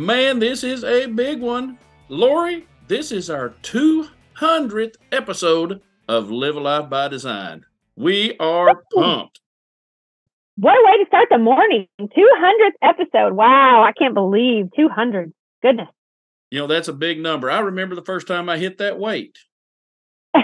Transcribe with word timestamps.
Man, 0.00 0.38
this 0.38 0.64
is 0.64 0.82
a 0.82 1.04
big 1.08 1.42
one. 1.42 1.78
Lori, 2.08 2.66
this 2.88 3.12
is 3.12 3.28
our 3.28 3.50
200th 3.62 4.94
episode 5.12 5.82
of 6.08 6.30
Live 6.30 6.56
a 6.56 6.60
Life 6.60 6.88
by 6.88 7.08
Design. 7.08 7.66
We 7.96 8.34
are 8.38 8.82
pumped. 8.94 9.40
What 10.56 10.72
a 10.72 10.82
way 10.86 11.04
to 11.04 11.06
start 11.06 11.28
the 11.30 11.36
morning. 11.36 11.86
200th 12.00 12.70
episode. 12.80 13.34
Wow, 13.34 13.82
I 13.82 13.92
can't 13.92 14.14
believe 14.14 14.70
200. 14.74 15.34
Goodness. 15.62 15.88
You 16.50 16.60
know, 16.60 16.66
that's 16.66 16.88
a 16.88 16.94
big 16.94 17.20
number. 17.20 17.50
I 17.50 17.58
remember 17.58 17.94
the 17.94 18.00
first 18.00 18.26
time 18.26 18.48
I 18.48 18.56
hit 18.56 18.78
that 18.78 18.98
weight. 18.98 19.36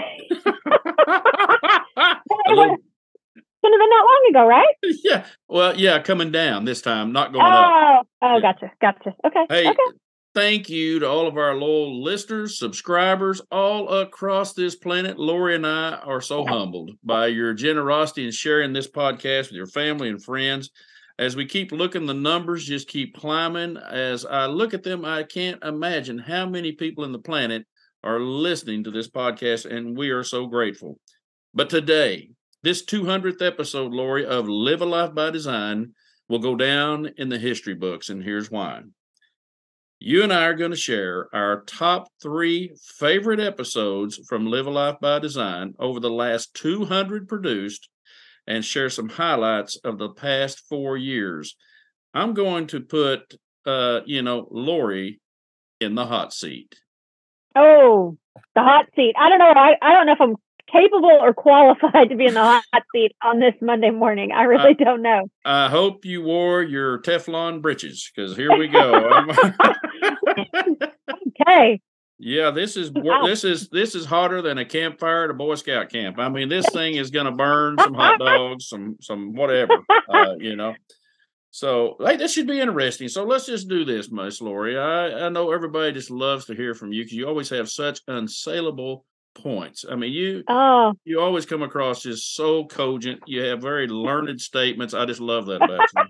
It 2.49 2.55
was, 2.55 2.79
couldn't 3.67 3.79
have 3.79 3.85
been 3.85 3.89
that 3.89 4.05
long 4.05 4.25
ago, 4.29 4.47
right? 4.47 4.75
yeah. 5.03 5.25
Well, 5.47 5.79
yeah, 5.79 6.01
coming 6.01 6.31
down 6.31 6.65
this 6.65 6.81
time, 6.81 7.11
not 7.11 7.33
going 7.33 7.45
oh, 7.45 7.49
up. 7.49 8.07
Oh, 8.21 8.35
Yeah. 8.35 8.41
gotcha. 8.41 8.71
Gotcha. 8.81 9.15
Okay. 9.25 9.45
Hey, 9.49 9.69
okay. 9.69 9.97
thank 10.33 10.69
you 10.69 10.99
to 10.99 11.09
all 11.09 11.27
of 11.27 11.37
our 11.37 11.55
loyal 11.55 12.01
listeners, 12.03 12.57
subscribers 12.57 13.41
all 13.51 13.89
across 13.89 14.53
this 14.53 14.75
planet. 14.75 15.19
Lori 15.19 15.55
and 15.55 15.65
I 15.65 15.95
are 15.95 16.21
so 16.21 16.45
humbled 16.45 16.91
by 17.03 17.27
your 17.27 17.53
generosity 17.53 18.25
in 18.25 18.31
sharing 18.31 18.73
this 18.73 18.89
podcast 18.89 19.47
with 19.47 19.53
your 19.53 19.67
family 19.67 20.09
and 20.09 20.23
friends. 20.23 20.69
As 21.19 21.35
we 21.35 21.47
keep 21.47 21.71
looking, 21.71 22.05
the 22.05 22.13
numbers 22.13 22.65
just 22.65 22.87
keep 22.87 23.15
climbing. 23.15 23.77
As 23.77 24.23
I 24.23 24.45
look 24.45 24.75
at 24.75 24.83
them, 24.83 25.03
I 25.03 25.23
can't 25.23 25.63
imagine 25.63 26.19
how 26.19 26.45
many 26.45 26.73
people 26.73 27.05
in 27.05 27.11
the 27.11 27.19
planet 27.19 27.65
are 28.03 28.19
listening 28.19 28.83
to 28.83 28.91
this 28.91 29.09
podcast, 29.09 29.65
and 29.65 29.97
we 29.97 30.11
are 30.11 30.23
so 30.23 30.45
grateful. 30.45 30.99
But 31.55 31.71
today, 31.71 32.29
this 32.67 32.83
200th 32.83 33.41
episode, 33.41 33.93
Lori, 33.93 34.25
of 34.25 34.49
Live 34.49 34.81
a 34.81 34.85
Life 34.85 35.15
by 35.15 35.29
Design 35.29 35.93
will 36.27 36.39
go 36.39 36.53
down 36.53 37.09
in 37.15 37.29
the 37.29 37.37
history 37.37 37.73
books, 37.73 38.09
and 38.09 38.21
here's 38.21 38.51
why. 38.51 38.81
You 39.99 40.21
and 40.21 40.33
I 40.33 40.43
are 40.47 40.53
going 40.53 40.71
to 40.71 40.77
share 40.77 41.29
our 41.33 41.61
top 41.61 42.09
three 42.21 42.75
favorite 42.99 43.39
episodes 43.39 44.19
from 44.27 44.47
Live 44.47 44.67
a 44.67 44.69
Life 44.69 44.97
by 44.99 45.19
Design 45.19 45.75
over 45.79 46.01
the 46.01 46.09
last 46.09 46.55
200 46.55 47.29
produced 47.29 47.87
and 48.47 48.65
share 48.65 48.89
some 48.89 49.07
highlights 49.07 49.77
of 49.85 49.97
the 49.97 50.09
past 50.09 50.63
four 50.67 50.97
years. 50.97 51.55
I'm 52.13 52.33
going 52.33 52.67
to 52.67 52.81
put, 52.81 53.33
uh, 53.65 54.01
you 54.05 54.23
know, 54.23 54.45
Lori 54.51 55.21
in 55.79 55.95
the 55.95 56.05
hot 56.05 56.33
seat. 56.33 56.75
Oh, 57.55 58.17
the 58.55 58.61
hot 58.61 58.87
seat. 58.93 59.13
I 59.17 59.29
don't 59.29 59.39
know. 59.39 59.53
I, 59.55 59.75
I 59.81 59.93
don't 59.93 60.05
know 60.05 60.11
if 60.11 60.19
I'm 60.19 60.35
capable 60.71 61.17
or 61.21 61.33
qualified 61.33 62.09
to 62.09 62.15
be 62.15 62.25
in 62.25 62.33
the 62.33 62.43
hot 62.43 62.63
seat 62.93 63.13
on 63.23 63.39
this 63.39 63.53
Monday 63.61 63.89
morning. 63.89 64.31
I 64.31 64.43
really 64.43 64.73
don't 64.73 65.01
know. 65.01 65.29
I 65.45 65.69
hope 65.69 66.05
you 66.05 66.21
wore 66.21 66.61
your 66.61 66.99
Teflon 66.99 67.61
breeches 67.61 68.11
because 68.13 68.35
here 68.35 68.57
we 68.57 68.67
go. 68.67 69.27
Okay. 71.39 71.81
Yeah, 72.19 72.49
this 72.49 72.77
is 72.77 72.91
this 73.25 73.43
is 73.43 73.69
this 73.69 73.93
is 73.93 74.05
hotter 74.05 74.41
than 74.41 74.57
a 74.57 74.65
campfire 74.65 75.25
at 75.25 75.29
a 75.29 75.35
Boy 75.35 75.53
Scout 75.55 75.89
camp. 75.89 76.17
I 76.17 76.29
mean, 76.29 76.49
this 76.49 76.67
thing 76.69 76.95
is 76.95 77.11
going 77.11 77.27
to 77.27 77.31
burn 77.31 77.77
some 77.77 77.93
hot 77.93 78.19
dogs, 78.19 78.67
some 78.67 78.97
some 79.01 79.33
whatever, 79.33 79.77
uh, 80.09 80.33
you 80.39 80.55
know. 80.55 80.73
So, 81.51 81.95
hey, 81.99 82.17
this 82.17 82.33
should 82.33 82.47
be 82.47 82.59
interesting. 82.59 83.07
So 83.07 83.23
let's 83.23 83.45
just 83.45 83.69
do 83.69 83.85
this, 83.85 84.11
Miss 84.11 84.41
Lori. 84.41 84.77
I 84.77 85.27
I 85.27 85.29
know 85.29 85.51
everybody 85.51 85.91
just 85.91 86.09
loves 86.09 86.45
to 86.45 86.55
hear 86.55 86.73
from 86.73 86.91
you 86.91 87.03
because 87.03 87.15
you 87.15 87.27
always 87.27 87.49
have 87.49 87.69
such 87.69 88.03
unsaleable 88.07 89.03
points. 89.41 89.85
I 89.89 89.95
mean, 89.95 90.11
you 90.11 90.43
Oh, 90.47 90.93
you 91.05 91.19
always 91.21 91.45
come 91.45 91.61
across 91.63 92.01
just 92.03 92.35
so 92.35 92.65
cogent. 92.65 93.21
You 93.25 93.43
have 93.43 93.61
very 93.61 93.87
learned 93.87 94.41
statements. 94.41 94.93
I 94.93 95.05
just 95.05 95.19
love 95.21 95.45
that 95.47 95.63
about 95.63 95.87
you. 95.95 96.03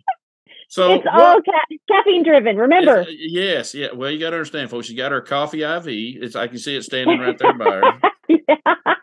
So 0.69 0.93
it's 0.95 1.05
what- 1.05 1.13
all 1.19 1.41
ca- 1.41 1.77
caffeine 1.91 2.23
driven. 2.23 2.57
Remember, 2.57 3.01
uh, 3.01 3.05
yes, 3.09 3.73
yeah. 3.73 3.87
Well, 3.93 4.11
you 4.11 4.19
got 4.19 4.31
to 4.31 4.35
understand, 4.37 4.69
folks. 4.69 4.89
You 4.89 4.97
got 4.97 5.11
her 5.11 5.21
coffee 5.21 5.63
IV. 5.63 5.85
It's 5.87 6.35
I 6.35 6.47
can 6.47 6.57
see 6.57 6.75
it 6.75 6.83
standing 6.83 7.19
right 7.19 7.37
there 7.37 7.53
by 7.53 7.65
her. 7.71 7.99
yeah. 8.27 8.55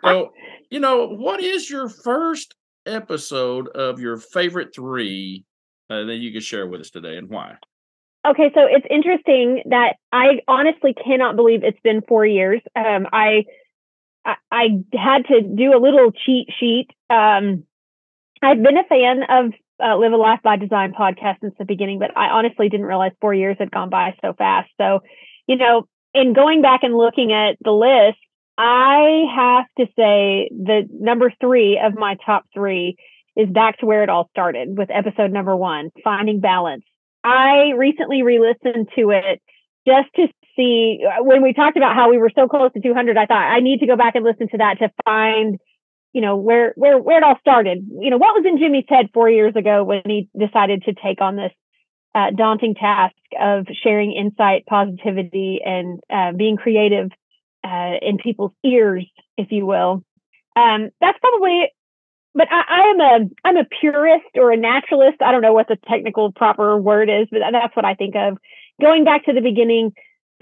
So, 0.05 0.33
you 0.71 0.81
know, 0.81 1.07
what 1.09 1.41
is 1.43 1.71
your 1.71 1.89
first 1.89 2.55
episode 2.87 3.69
of 3.69 3.99
your 4.01 4.19
favorite 4.19 4.75
three 4.75 5.45
uh, 5.91 6.05
that 6.05 6.17
you 6.17 6.33
could 6.33 6.43
share 6.43 6.67
with 6.67 6.81
us 6.83 6.91
today, 6.91 7.17
and 7.17 7.29
why? 7.31 7.55
Okay, 8.27 8.51
so 8.55 8.63
it's 8.67 8.87
interesting 8.89 9.63
that 9.71 9.97
I 10.13 10.41
honestly 10.49 10.95
cannot 10.95 11.37
believe 11.37 11.63
it's 11.63 11.81
been 11.85 12.01
four 12.09 12.25
years. 12.25 12.61
Um, 12.75 13.07
I, 13.13 13.45
I 14.25 14.85
had 14.93 15.27
to 15.27 15.43
do 15.43 15.77
a 15.77 15.81
little 15.81 16.13
cheat 16.13 16.49
sheet. 16.59 16.89
Um, 17.11 17.65
I've 18.43 18.63
been 18.63 18.77
a 18.77 18.85
fan 18.85 19.23
of 19.29 19.53
uh, 19.83 19.97
Live 19.97 20.13
a 20.13 20.17
Life 20.17 20.41
by 20.43 20.57
Design 20.57 20.93
podcast 20.93 21.41
since 21.41 21.55
the 21.59 21.65
beginning, 21.65 21.99
but 21.99 22.17
I 22.17 22.29
honestly 22.29 22.69
didn't 22.69 22.87
realize 22.87 23.13
four 23.21 23.35
years 23.35 23.57
had 23.59 23.71
gone 23.71 23.91
by 23.91 24.15
so 24.23 24.33
fast. 24.33 24.71
So, 24.81 25.01
you 25.47 25.57
know, 25.57 25.87
in 26.15 26.33
going 26.33 26.63
back 26.63 26.83
and 26.83 26.95
looking 26.95 27.33
at 27.33 27.57
the 27.63 27.73
list, 27.73 28.19
I 28.57 29.25
have 29.35 29.65
to 29.79 29.93
say 29.97 30.49
the 30.51 30.89
number 30.91 31.33
three 31.41 31.81
of 31.83 31.95
my 31.95 32.17
top 32.25 32.45
three 32.55 32.97
is 33.37 33.49
back 33.49 33.79
to 33.79 33.87
where 33.87 34.05
it 34.05 34.09
all 34.09 34.29
started 34.31 34.79
with 34.79 34.91
episode 34.93 35.33
number 35.33 35.57
one, 35.57 35.91
Finding 36.05 36.41
Balance. 36.41 36.85
I 37.25 37.73
recently 37.77 38.23
re-listened 38.23 38.91
to 38.97 39.11
it 39.11 39.43
just 39.87 40.09
to 40.15 40.29
see 40.57 41.01
when 41.21 41.43
we 41.43 41.53
talked 41.53 41.77
about 41.77 41.95
how 41.95 42.11
we 42.11 42.19
were 42.19 42.31
so 42.35 42.49
close 42.49 42.73
to 42.73 42.81
200. 42.81 43.17
I 43.17 43.27
thought 43.27 43.43
I 43.43 43.61
need 43.61 43.81
to 43.81 43.87
go 43.87 43.97
back 43.97 44.15
and 44.15 44.25
listen 44.25 44.49
to 44.49 44.59
that 44.59 44.79
to 44.79 44.91
find, 45.05 45.59
you 46.13 46.21
know, 46.21 46.37
where 46.37 46.73
where 46.77 46.99
where 46.99 47.19
it 47.19 47.25
all 47.25 47.39
started. 47.41 47.87
You 48.01 48.11
know, 48.11 48.19
what 48.19 48.35
was 48.35 48.45
in 48.47 48.59
Jimmy's 48.59 48.85
head 48.89 49.11
four 49.13 49.29
years 49.29 49.55
ago 49.57 49.85
when 49.85 50.03
he 50.07 50.29
decided 50.39 50.85
to 50.85 50.95
take 50.95 51.21
on 51.21 51.37
this 51.37 51.53
uh, 52.15 52.31
daunting 52.37 52.75
task 52.75 53.17
of 53.39 53.67
sharing 53.83 54.13
insight, 54.13 54.67
positivity, 54.67 55.61
and 55.65 56.01
uh, 56.13 56.33
being 56.33 56.57
creative 56.57 57.11
uh, 57.65 57.95
in 58.03 58.19
people's 58.19 58.53
ears, 58.65 59.07
if 59.37 59.49
you 59.51 59.67
will. 59.67 60.05
Um, 60.57 60.91
that's 61.01 61.19
probably 61.19 61.69
but 62.35 62.49
I, 62.51 62.63
I 62.69 62.81
am 62.91 63.01
a 63.01 63.31
I'm 63.45 63.57
a 63.57 63.65
purist 63.81 64.27
or 64.35 64.53
a 64.53 64.57
naturalist. 64.57 65.23
I 65.23 65.33
don't 65.33 65.43
know 65.43 65.53
what 65.53 65.69
the 65.69 65.79
technical 65.89 66.33
proper 66.33 66.77
word 66.77 67.09
is, 67.09 67.29
but 67.31 67.41
that's 67.53 67.77
what 67.77 67.85
I 67.85 67.95
think 67.95 68.15
of. 68.17 68.39
Going 68.81 69.05
back 69.05 69.25
to 69.27 69.33
the 69.33 69.41
beginning, 69.41 69.93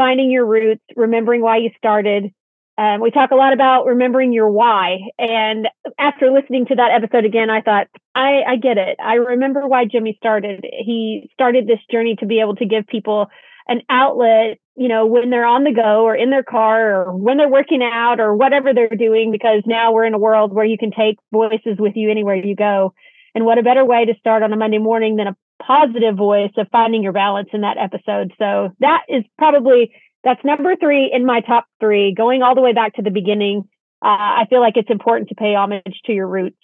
finding 0.02 0.32
your 0.32 0.44
roots, 0.44 0.82
remembering 0.96 1.42
why 1.42 1.58
you 1.58 1.70
started. 1.76 2.32
Um, 2.76 3.00
we 3.00 3.12
talk 3.12 3.30
a 3.30 3.36
lot 3.36 3.52
about 3.52 3.86
remembering 3.86 4.32
your 4.32 4.50
why, 4.50 4.98
and 5.16 5.68
after 5.96 6.32
listening 6.32 6.66
to 6.66 6.74
that 6.74 6.90
episode 6.90 7.24
again, 7.24 7.50
I 7.50 7.60
thought 7.60 7.86
I, 8.16 8.42
I 8.48 8.56
get 8.56 8.78
it. 8.78 8.96
I 8.98 9.14
remember 9.14 9.68
why 9.68 9.84
Jimmy 9.84 10.16
started. 10.16 10.64
He 10.64 11.30
started 11.34 11.68
this 11.68 11.78
journey 11.88 12.16
to 12.18 12.26
be 12.26 12.40
able 12.40 12.56
to 12.56 12.66
give 12.66 12.88
people 12.88 13.28
an 13.68 13.82
outlet, 13.88 14.58
you 14.74 14.88
know, 14.88 15.06
when 15.06 15.30
they're 15.30 15.46
on 15.46 15.62
the 15.62 15.72
go 15.72 16.02
or 16.02 16.16
in 16.16 16.30
their 16.30 16.42
car 16.42 16.78
or 16.96 17.16
when 17.16 17.36
they're 17.36 17.48
working 17.48 17.82
out 17.82 18.18
or 18.18 18.34
whatever 18.34 18.74
they're 18.74 18.88
doing, 18.88 19.30
because 19.30 19.62
now 19.66 19.92
we're 19.92 20.06
in 20.06 20.14
a 20.14 20.18
world 20.18 20.52
where 20.52 20.64
you 20.64 20.78
can 20.78 20.90
take 20.90 21.16
voices 21.30 21.76
with 21.78 21.92
you 21.94 22.10
anywhere 22.10 22.34
you 22.34 22.56
go. 22.56 22.92
And 23.36 23.44
what 23.44 23.58
a 23.58 23.62
better 23.62 23.84
way 23.84 24.04
to 24.06 24.18
start 24.18 24.42
on 24.42 24.52
a 24.52 24.56
Monday 24.56 24.78
morning 24.78 25.16
than 25.16 25.28
a 25.28 25.36
positive 25.66 26.16
voice 26.16 26.52
of 26.56 26.66
finding 26.70 27.02
your 27.02 27.12
balance 27.12 27.48
in 27.52 27.62
that 27.62 27.76
episode. 27.78 28.32
So 28.38 28.70
that 28.80 29.02
is 29.08 29.24
probably 29.38 29.92
that's 30.24 30.44
number 30.44 30.76
three 30.76 31.10
in 31.12 31.26
my 31.26 31.40
top 31.40 31.66
three, 31.80 32.14
going 32.14 32.42
all 32.42 32.54
the 32.54 32.60
way 32.60 32.72
back 32.72 32.94
to 32.94 33.02
the 33.02 33.10
beginning. 33.10 33.64
Uh, 34.04 34.42
I 34.42 34.46
feel 34.50 34.60
like 34.60 34.76
it's 34.76 34.90
important 34.90 35.28
to 35.28 35.34
pay 35.34 35.54
homage 35.54 36.00
to 36.06 36.12
your 36.12 36.28
roots. 36.28 36.56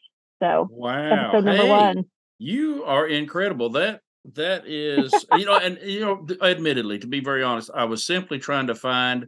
So 0.43 0.69
Wow, 0.71 1.29
episode 1.29 1.45
number 1.45 1.63
Hey, 1.65 1.69
one. 1.69 2.05
you 2.39 2.85
are 2.85 3.07
incredible. 3.07 3.71
That 3.71 4.01
that 4.35 4.67
is, 4.67 5.25
you 5.33 5.45
know, 5.47 5.57
and 5.57 5.79
you 5.83 6.01
know, 6.01 6.27
admittedly, 6.43 6.99
to 6.99 7.07
be 7.07 7.21
very 7.21 7.43
honest, 7.43 7.71
I 7.75 7.85
was 7.85 8.05
simply 8.05 8.39
trying 8.39 8.67
to 8.69 8.75
find 8.75 9.27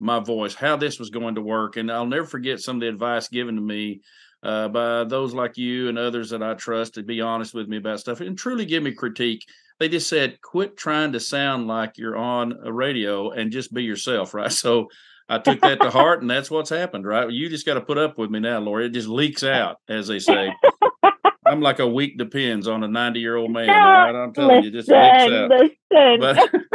my 0.00 0.18
voice, 0.18 0.54
how 0.54 0.76
this 0.76 0.98
was 0.98 1.10
going 1.10 1.34
to 1.34 1.42
work, 1.42 1.76
and 1.76 1.90
I'll 1.90 2.06
never 2.06 2.26
forget 2.26 2.60
some 2.60 2.76
of 2.76 2.80
the 2.80 2.88
advice 2.88 3.28
given 3.28 3.54
to 3.56 3.60
me 3.60 4.00
uh, 4.42 4.68
by 4.68 5.04
those 5.04 5.34
like 5.34 5.56
you 5.56 5.88
and 5.88 5.98
others 5.98 6.30
that 6.30 6.42
I 6.42 6.54
trust 6.54 6.94
to 6.94 7.02
be 7.02 7.20
honest 7.20 7.54
with 7.54 7.68
me 7.68 7.76
about 7.76 8.00
stuff 8.00 8.20
and 8.20 8.36
truly 8.36 8.64
give 8.64 8.82
me 8.82 8.92
critique. 8.92 9.46
They 9.78 9.88
just 9.88 10.08
said, 10.08 10.40
"Quit 10.42 10.76
trying 10.76 11.12
to 11.12 11.20
sound 11.20 11.66
like 11.66 11.96
you're 11.96 12.16
on 12.16 12.58
a 12.64 12.72
radio 12.72 13.30
and 13.30 13.50
just 13.50 13.72
be 13.72 13.82
yourself." 13.82 14.34
Right, 14.34 14.52
so. 14.52 14.88
I 15.32 15.38
took 15.38 15.60
that 15.60 15.80
to 15.80 15.90
heart, 15.90 16.22
and 16.22 16.28
that's 16.28 16.50
what's 16.50 16.70
happened, 16.70 17.06
right? 17.06 17.30
You 17.30 17.48
just 17.48 17.64
got 17.64 17.74
to 17.74 17.80
put 17.80 17.98
up 17.98 18.18
with 18.18 18.30
me 18.30 18.40
now, 18.40 18.58
Lori. 18.58 18.86
It 18.86 18.88
just 18.92 19.06
leaks 19.06 19.44
out, 19.44 19.76
as 19.88 20.08
they 20.08 20.18
say. 20.18 20.52
I'm 21.46 21.60
like 21.60 21.78
a 21.78 21.86
week 21.86 22.18
depends 22.18 22.68
on 22.68 22.84
a 22.84 22.88
90 22.88 23.20
year 23.20 23.36
old 23.36 23.50
man. 23.50 23.68
Right? 23.68 24.14
I'm 24.14 24.32
telling 24.32 24.62
you, 24.62 24.70
just 24.70 24.88
leaks 24.88 24.98
out. 24.98 25.50
listen, 25.50 26.20
listen. 26.20 26.66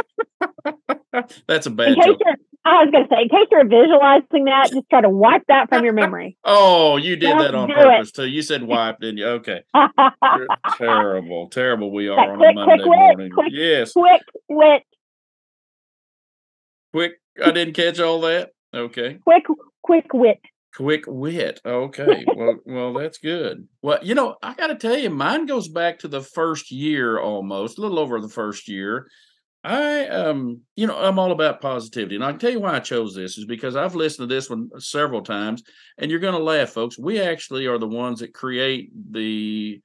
But 1.12 1.32
that's 1.46 1.66
a 1.66 1.70
bad 1.70 1.88
in 1.88 2.02
joke. 2.02 2.20
I 2.66 2.82
was 2.84 2.88
going 2.90 3.04
to 3.04 3.08
say, 3.14 3.22
in 3.22 3.28
case 3.28 3.46
you're 3.50 3.64
visualizing 3.64 4.44
that, 4.46 4.70
just 4.72 4.90
try 4.90 5.00
to 5.00 5.08
wipe 5.08 5.42
that 5.46 5.68
from 5.68 5.84
your 5.84 5.92
memory. 5.92 6.36
Oh, 6.44 6.96
you 6.96 7.14
did 7.16 7.28
Don't 7.30 7.38
that 7.38 7.54
on 7.54 7.68
purpose 7.68 8.10
too. 8.12 8.26
You 8.26 8.42
said 8.42 8.62
wipe, 8.64 8.98
didn't 9.00 9.18
you? 9.18 9.26
Okay. 9.26 9.62
Terrible, 10.78 11.48
terrible. 11.48 11.92
We 11.92 12.08
are 12.08 12.16
That 12.16 12.28
on 12.30 12.34
a 12.36 12.52
Monday 12.54 12.64
quick 12.64 12.86
morning. 12.86 13.30
quick- 13.30 13.52
Yes, 13.52 13.92
Quick 13.92 14.22
wit, 14.48 14.82
quick. 16.92 17.12
I 17.44 17.50
didn't 17.52 17.74
catch 17.74 18.00
all 18.00 18.20
that. 18.22 18.50
Okay. 18.74 19.18
quick, 19.24 19.44
quick 19.82 20.12
wit. 20.12 20.40
Quick 20.74 21.04
wit. 21.06 21.60
Okay. 21.64 22.24
Well, 22.34 22.56
well, 22.66 22.92
that's 22.94 23.18
good. 23.18 23.66
Well, 23.82 23.98
you 24.02 24.14
know, 24.14 24.36
I 24.42 24.54
got 24.54 24.66
to 24.68 24.74
tell 24.76 24.96
you, 24.96 25.08
mine 25.10 25.46
goes 25.46 25.68
back 25.68 26.00
to 26.00 26.08
the 26.08 26.20
first 26.20 26.70
year 26.70 27.18
almost, 27.18 27.78
a 27.78 27.80
little 27.80 27.98
over 27.98 28.20
the 28.20 28.28
first 28.28 28.68
year. 28.68 29.08
I 29.66 30.06
um, 30.08 30.60
you 30.76 30.86
know, 30.86 30.96
I'm 30.96 31.18
all 31.18 31.32
about 31.32 31.60
positivity. 31.60 32.14
And 32.14 32.24
I 32.24 32.30
can 32.30 32.38
tell 32.38 32.50
you 32.50 32.60
why 32.60 32.76
I 32.76 32.80
chose 32.80 33.14
this 33.14 33.36
is 33.36 33.44
because 33.44 33.74
I've 33.74 33.94
listened 33.94 34.28
to 34.28 34.34
this 34.34 34.48
one 34.48 34.70
several 34.78 35.22
times, 35.22 35.62
and 35.98 36.10
you're 36.10 36.20
gonna 36.20 36.38
laugh, 36.38 36.70
folks. 36.70 36.98
We 36.98 37.20
actually 37.20 37.66
are 37.66 37.78
the 37.78 37.88
ones 37.88 38.20
that 38.20 38.32
create 38.32 38.90
the 39.10 39.80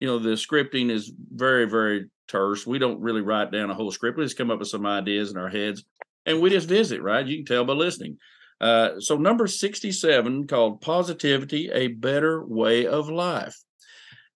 you 0.00 0.08
know, 0.08 0.18
the 0.18 0.30
scripting 0.30 0.90
is 0.90 1.12
very, 1.32 1.64
very 1.64 2.10
terse. 2.28 2.66
We 2.66 2.78
don't 2.78 3.00
really 3.00 3.22
write 3.22 3.50
down 3.50 3.70
a 3.70 3.74
whole 3.74 3.90
script. 3.90 4.18
We 4.18 4.24
just 4.24 4.36
come 4.36 4.50
up 4.50 4.58
with 4.58 4.68
some 4.68 4.84
ideas 4.84 5.30
in 5.30 5.38
our 5.38 5.48
heads 5.48 5.84
and 6.26 6.40
we 6.40 6.50
just 6.50 6.68
visit, 6.68 7.00
right? 7.00 7.26
You 7.26 7.38
can 7.38 7.46
tell 7.46 7.64
by 7.64 7.72
listening. 7.72 8.18
Uh, 8.60 9.00
so 9.00 9.16
number 9.16 9.46
67 9.46 10.46
called 10.46 10.80
positivity 10.80 11.70
a 11.72 11.88
better 11.88 12.44
way 12.44 12.86
of 12.86 13.08
life 13.08 13.56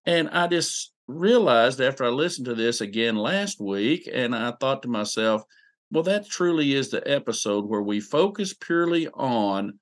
and 0.04 0.28
i 0.30 0.46
just 0.46 0.92
realized 1.08 1.81
after 1.81 2.05
i 2.05 2.08
listened 2.08 2.44
to 2.44 2.55
this 2.55 2.81
again 2.81 3.16
last 3.16 3.60
week 3.60 4.08
and 4.12 4.34
i 4.34 4.52
thought 4.60 4.82
to 4.82 4.88
myself 4.88 5.43
well 5.90 6.02
that 6.02 6.28
truly 6.28 6.75
is 6.75 6.90
the 6.90 7.10
episode 7.10 7.64
where 7.64 7.82
we 7.82 7.99
focus 7.99 8.55
purely 8.55 9.08
on 9.14 9.78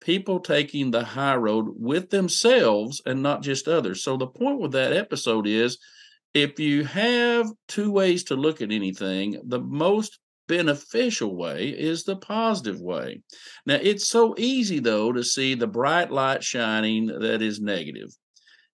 people 0.00 0.40
taking 0.40 0.90
the 0.90 1.04
high 1.04 1.36
road 1.36 1.66
with 1.76 2.10
themselves 2.10 3.00
and 3.06 3.22
not 3.22 3.42
just 3.42 3.68
others 3.68 4.02
so 4.02 4.16
the 4.16 4.26
point 4.26 4.60
with 4.60 4.72
that 4.72 4.92
episode 4.92 5.46
is 5.46 5.78
if 6.34 6.58
you 6.58 6.84
have 6.84 7.48
two 7.68 7.90
ways 7.90 8.24
to 8.24 8.34
look 8.34 8.60
at 8.60 8.72
anything 8.72 9.40
the 9.46 9.60
most 9.60 10.18
beneficial 10.46 11.34
way 11.34 11.68
is 11.68 12.04
the 12.04 12.16
positive 12.16 12.80
way. 12.80 13.22
Now, 13.66 13.78
it's 13.80 14.06
so 14.06 14.34
easy, 14.38 14.78
though, 14.78 15.12
to 15.12 15.24
see 15.24 15.54
the 15.54 15.66
bright 15.66 16.10
light 16.10 16.42
shining 16.42 17.06
that 17.06 17.42
is 17.42 17.60
negative. 17.60 18.10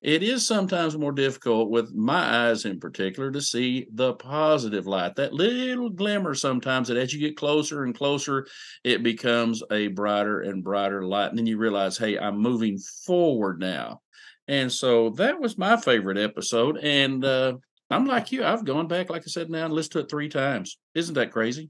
It 0.03 0.23
is 0.23 0.47
sometimes 0.47 0.97
more 0.97 1.13
difficult, 1.13 1.69
with 1.69 1.95
my 1.95 2.49
eyes 2.49 2.65
in 2.65 2.81
particular, 2.81 3.31
to 3.31 3.41
see 3.41 3.87
the 3.93 4.15
positive 4.15 4.87
light, 4.87 5.17
that 5.17 5.35
little 5.35 5.91
glimmer 5.91 6.35
sometimes 6.35 6.89
that 6.89 6.97
as 6.97 7.13
you 7.13 7.21
get 7.21 7.37
closer 7.37 7.85
and 7.85 7.95
closer, 7.95 8.47
it 8.83 9.03
becomes 9.03 9.63
a 9.71 9.89
brighter 9.89 10.41
and 10.41 10.65
brighter 10.65 11.05
light. 11.05 11.29
And 11.29 11.39
then 11.39 11.47
you 11.47 11.59
realize, 11.59 11.99
hey, 11.99 12.19
I'm 12.19 12.39
moving 12.39 12.79
forward 13.07 13.61
now. 13.61 14.01
And 14.49 14.73
so 14.73 15.11
that 15.11 15.39
was 15.39 15.59
my 15.59 15.77
favorite 15.77 16.19
episode. 16.19 16.79
And 16.79 17.23
uh, 17.23 17.59
I'm 17.91 18.07
like 18.07 18.33
you. 18.33 18.43
I've 18.43 18.65
gone 18.65 18.89
back, 18.89 19.11
like 19.11 19.23
I 19.23 19.27
said, 19.27 19.51
now 19.51 19.67
and 19.67 19.75
listened 19.75 19.93
to 19.93 19.99
it 20.01 20.11
three 20.11 20.31
times. 20.31 20.79
Isn't 20.95 21.15
that 21.17 21.31
crazy? 21.31 21.69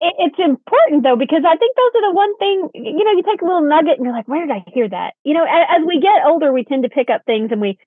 It's 0.00 0.38
important 0.38 1.02
though 1.02 1.16
because 1.16 1.44
I 1.46 1.56
think 1.56 1.76
those 1.76 1.90
are 1.94 2.10
the 2.10 2.14
one 2.14 2.36
thing 2.36 2.68
you 2.74 3.04
know. 3.04 3.12
You 3.12 3.22
take 3.22 3.40
a 3.40 3.44
little 3.44 3.66
nugget 3.66 3.96
and 3.96 4.04
you're 4.04 4.12
like, 4.14 4.28
"Where 4.28 4.46
did 4.46 4.54
I 4.54 4.64
hear 4.72 4.88
that?" 4.88 5.14
You 5.24 5.34
know, 5.34 5.44
as, 5.44 5.80
as 5.80 5.86
we 5.86 6.00
get 6.00 6.26
older, 6.26 6.52
we 6.52 6.64
tend 6.64 6.82
to 6.82 6.90
pick 6.90 7.08
up 7.08 7.22
things 7.24 7.50
and 7.52 7.60
we 7.60 7.78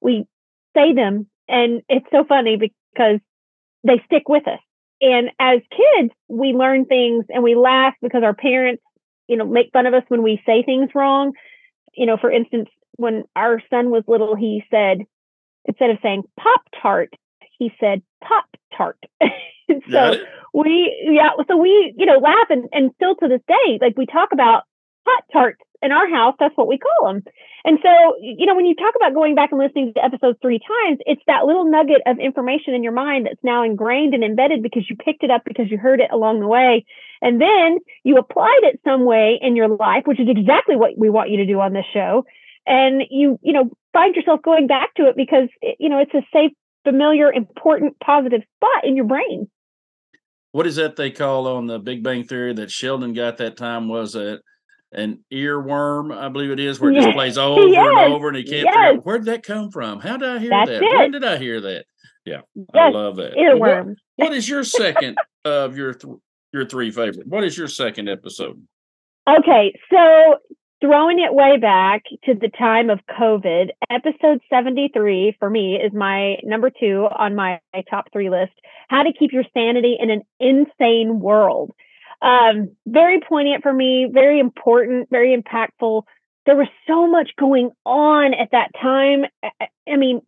we 0.00 0.26
say 0.76 0.92
them, 0.92 1.28
and 1.48 1.82
it's 1.88 2.06
so 2.12 2.24
funny 2.24 2.56
because 2.56 3.20
they 3.84 4.02
stick 4.06 4.28
with 4.28 4.46
us. 4.48 4.60
And 5.00 5.30
as 5.40 5.60
kids, 5.70 6.12
we 6.28 6.52
learn 6.52 6.84
things 6.84 7.24
and 7.28 7.42
we 7.42 7.54
laugh 7.54 7.94
because 8.02 8.22
our 8.22 8.34
parents, 8.34 8.82
you 9.26 9.36
know, 9.36 9.46
make 9.46 9.70
fun 9.72 9.86
of 9.86 9.94
us 9.94 10.04
when 10.08 10.22
we 10.22 10.42
say 10.46 10.62
things 10.62 10.90
wrong. 10.94 11.32
You 11.94 12.06
know, 12.06 12.16
for 12.16 12.30
instance, 12.30 12.68
when 12.96 13.24
our 13.34 13.60
son 13.70 13.90
was 13.90 14.04
little, 14.06 14.36
he 14.36 14.62
said, 14.70 14.98
instead 15.64 15.90
of 15.90 15.98
saying 16.02 16.22
Pop 16.38 16.62
Tart, 16.80 17.14
he 17.62 17.72
said 17.78 18.02
Pop 18.22 18.44
Tart. 18.76 18.98
so 19.90 20.14
we, 20.52 21.10
yeah, 21.10 21.30
so 21.48 21.56
we, 21.56 21.94
you 21.96 22.06
know, 22.06 22.18
laugh 22.18 22.48
and, 22.50 22.68
and 22.72 22.90
still 22.96 23.14
to 23.16 23.28
this 23.28 23.40
day, 23.46 23.78
like 23.80 23.96
we 23.96 24.06
talk 24.06 24.30
about 24.32 24.64
Pop 25.04 25.24
Tarts 25.32 25.60
in 25.80 25.92
our 25.92 26.08
house. 26.08 26.34
That's 26.40 26.56
what 26.56 26.66
we 26.66 26.78
call 26.78 27.12
them. 27.12 27.22
And 27.64 27.78
so, 27.80 28.16
you 28.20 28.46
know, 28.46 28.56
when 28.56 28.66
you 28.66 28.74
talk 28.74 28.94
about 28.96 29.14
going 29.14 29.36
back 29.36 29.52
and 29.52 29.60
listening 29.60 29.92
to 29.94 30.04
episodes 30.04 30.38
three 30.42 30.58
times, 30.58 30.98
it's 31.06 31.22
that 31.28 31.44
little 31.44 31.70
nugget 31.70 32.02
of 32.06 32.18
information 32.18 32.74
in 32.74 32.82
your 32.82 32.92
mind 32.92 33.26
that's 33.26 33.42
now 33.44 33.62
ingrained 33.62 34.14
and 34.14 34.24
embedded 34.24 34.62
because 34.62 34.88
you 34.90 34.96
picked 34.96 35.22
it 35.22 35.30
up 35.30 35.42
because 35.44 35.70
you 35.70 35.78
heard 35.78 36.00
it 36.00 36.10
along 36.12 36.40
the 36.40 36.48
way. 36.48 36.84
And 37.20 37.40
then 37.40 37.78
you 38.02 38.16
applied 38.16 38.60
it 38.62 38.80
some 38.84 39.04
way 39.04 39.38
in 39.40 39.54
your 39.54 39.68
life, 39.68 40.02
which 40.06 40.18
is 40.18 40.28
exactly 40.28 40.74
what 40.74 40.98
we 40.98 41.08
want 41.08 41.30
you 41.30 41.36
to 41.38 41.46
do 41.46 41.60
on 41.60 41.72
this 41.72 41.86
show 41.94 42.24
and 42.66 43.02
you 43.10 43.38
you 43.42 43.52
know 43.52 43.70
find 43.92 44.14
yourself 44.14 44.40
going 44.42 44.66
back 44.66 44.94
to 44.94 45.06
it 45.06 45.16
because 45.16 45.48
eh, 45.62 45.72
you 45.78 45.88
know 45.88 45.98
it's 45.98 46.14
a 46.14 46.22
safe 46.32 46.52
familiar 46.84 47.32
important 47.32 47.96
positive 48.04 48.42
spot 48.56 48.84
in 48.84 48.96
your 48.96 49.06
brain. 49.06 49.48
What 50.52 50.66
is 50.66 50.76
that 50.76 50.96
they 50.96 51.10
call 51.10 51.46
on 51.46 51.66
the 51.66 51.78
big 51.78 52.02
bang 52.02 52.24
theory 52.24 52.52
that 52.54 52.70
sheldon 52.70 53.14
got 53.14 53.38
that 53.38 53.56
time? 53.56 53.88
Was 53.88 54.14
it 54.14 54.42
an 54.92 55.24
earworm 55.32 56.16
i 56.16 56.28
believe 56.28 56.50
it 56.50 56.60
is 56.60 56.78
where 56.78 56.90
it 56.90 56.94
yes. 56.94 57.04
just 57.04 57.16
plays 57.16 57.38
over 57.38 57.66
yes. 57.66 57.86
and 57.86 58.12
over 58.12 58.28
and 58.28 58.36
he 58.36 58.44
can't 58.44 58.64
yes. 58.64 58.74
figure 58.74 58.98
out 58.98 59.06
where 59.06 59.18
did 59.18 59.26
that 59.26 59.42
come 59.42 59.70
from? 59.70 60.00
How 60.00 60.16
did 60.16 60.28
i 60.28 60.38
hear 60.38 60.50
That's 60.50 60.70
that? 60.70 60.82
It. 60.82 60.98
when 60.98 61.10
did 61.10 61.24
i 61.24 61.38
hear 61.38 61.60
that? 61.60 61.84
Yeah 62.24 62.40
i 62.74 62.90
love 62.90 63.16
that. 63.16 63.32
Earworm 63.32 63.86
what, 63.86 63.96
what 64.28 64.32
is 64.32 64.48
your 64.48 64.64
second 64.64 65.16
of 65.44 65.76
your 65.76 65.94
th- 65.94 66.14
your 66.52 66.66
three 66.66 66.90
favorite 66.90 67.26
what 67.26 67.44
is 67.44 67.56
your 67.56 67.68
second 67.68 68.08
episode? 68.08 68.62
Okay 69.28 69.74
so 69.90 70.36
throwing 70.82 71.20
it 71.20 71.32
way 71.32 71.58
back 71.58 72.02
to 72.24 72.34
the 72.34 72.48
time 72.48 72.90
of 72.90 72.98
COVID, 73.06 73.70
episode 73.88 74.40
73 74.50 75.36
for 75.38 75.48
me 75.48 75.76
is 75.76 75.92
my 75.92 76.38
number 76.42 76.70
two 76.70 77.06
on 77.16 77.36
my, 77.36 77.60
top 77.88 78.06
three 78.12 78.28
list. 78.28 78.52
How 78.88 79.04
to 79.04 79.12
keep 79.12 79.32
your 79.32 79.44
sanity 79.54 79.96
in 79.98 80.10
an 80.10 80.22
insane 80.40 81.20
world. 81.20 81.70
Um, 82.20 82.76
very 82.84 83.20
poignant 83.20 83.62
for 83.62 83.72
me, 83.72 84.08
very 84.12 84.40
important, 84.40 85.08
very 85.08 85.36
impactful. 85.36 86.02
There 86.46 86.56
was 86.56 86.68
so 86.88 87.06
much 87.06 87.30
going 87.38 87.70
on 87.86 88.34
at 88.34 88.50
that 88.50 88.70
time. 88.80 89.24
I 89.88 89.96
mean, 89.96 90.20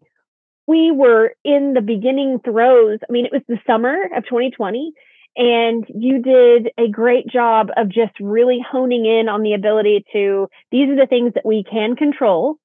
we 0.69 0.93
were 0.93 1.35
in 1.45 1.75
the 1.75 1.83
beginning 1.83 2.39
throes. 2.45 3.01
I 3.09 3.13
mean, 3.13 3.27
it 3.27 3.33
was 3.33 3.43
the 3.49 3.59
summer 3.67 4.05
of 4.17 4.25
2020 4.25 4.93
and 5.37 5.85
you 5.89 6.23
did 6.23 6.71
a 6.79 6.89
great 6.89 7.27
job 7.27 7.69
of 7.77 7.89
just 7.89 8.13
really 8.21 8.65
honing 8.69 9.05
in 9.05 9.29
on 9.29 9.43
the 9.43 9.55
ability 9.55 10.05
to 10.13 10.49
these 10.71 10.89
are 10.89 10.97
the 10.97 11.09
things 11.09 11.33
that 11.35 11.47
we 11.47 11.65
can 11.65 11.97
control. 11.97 12.57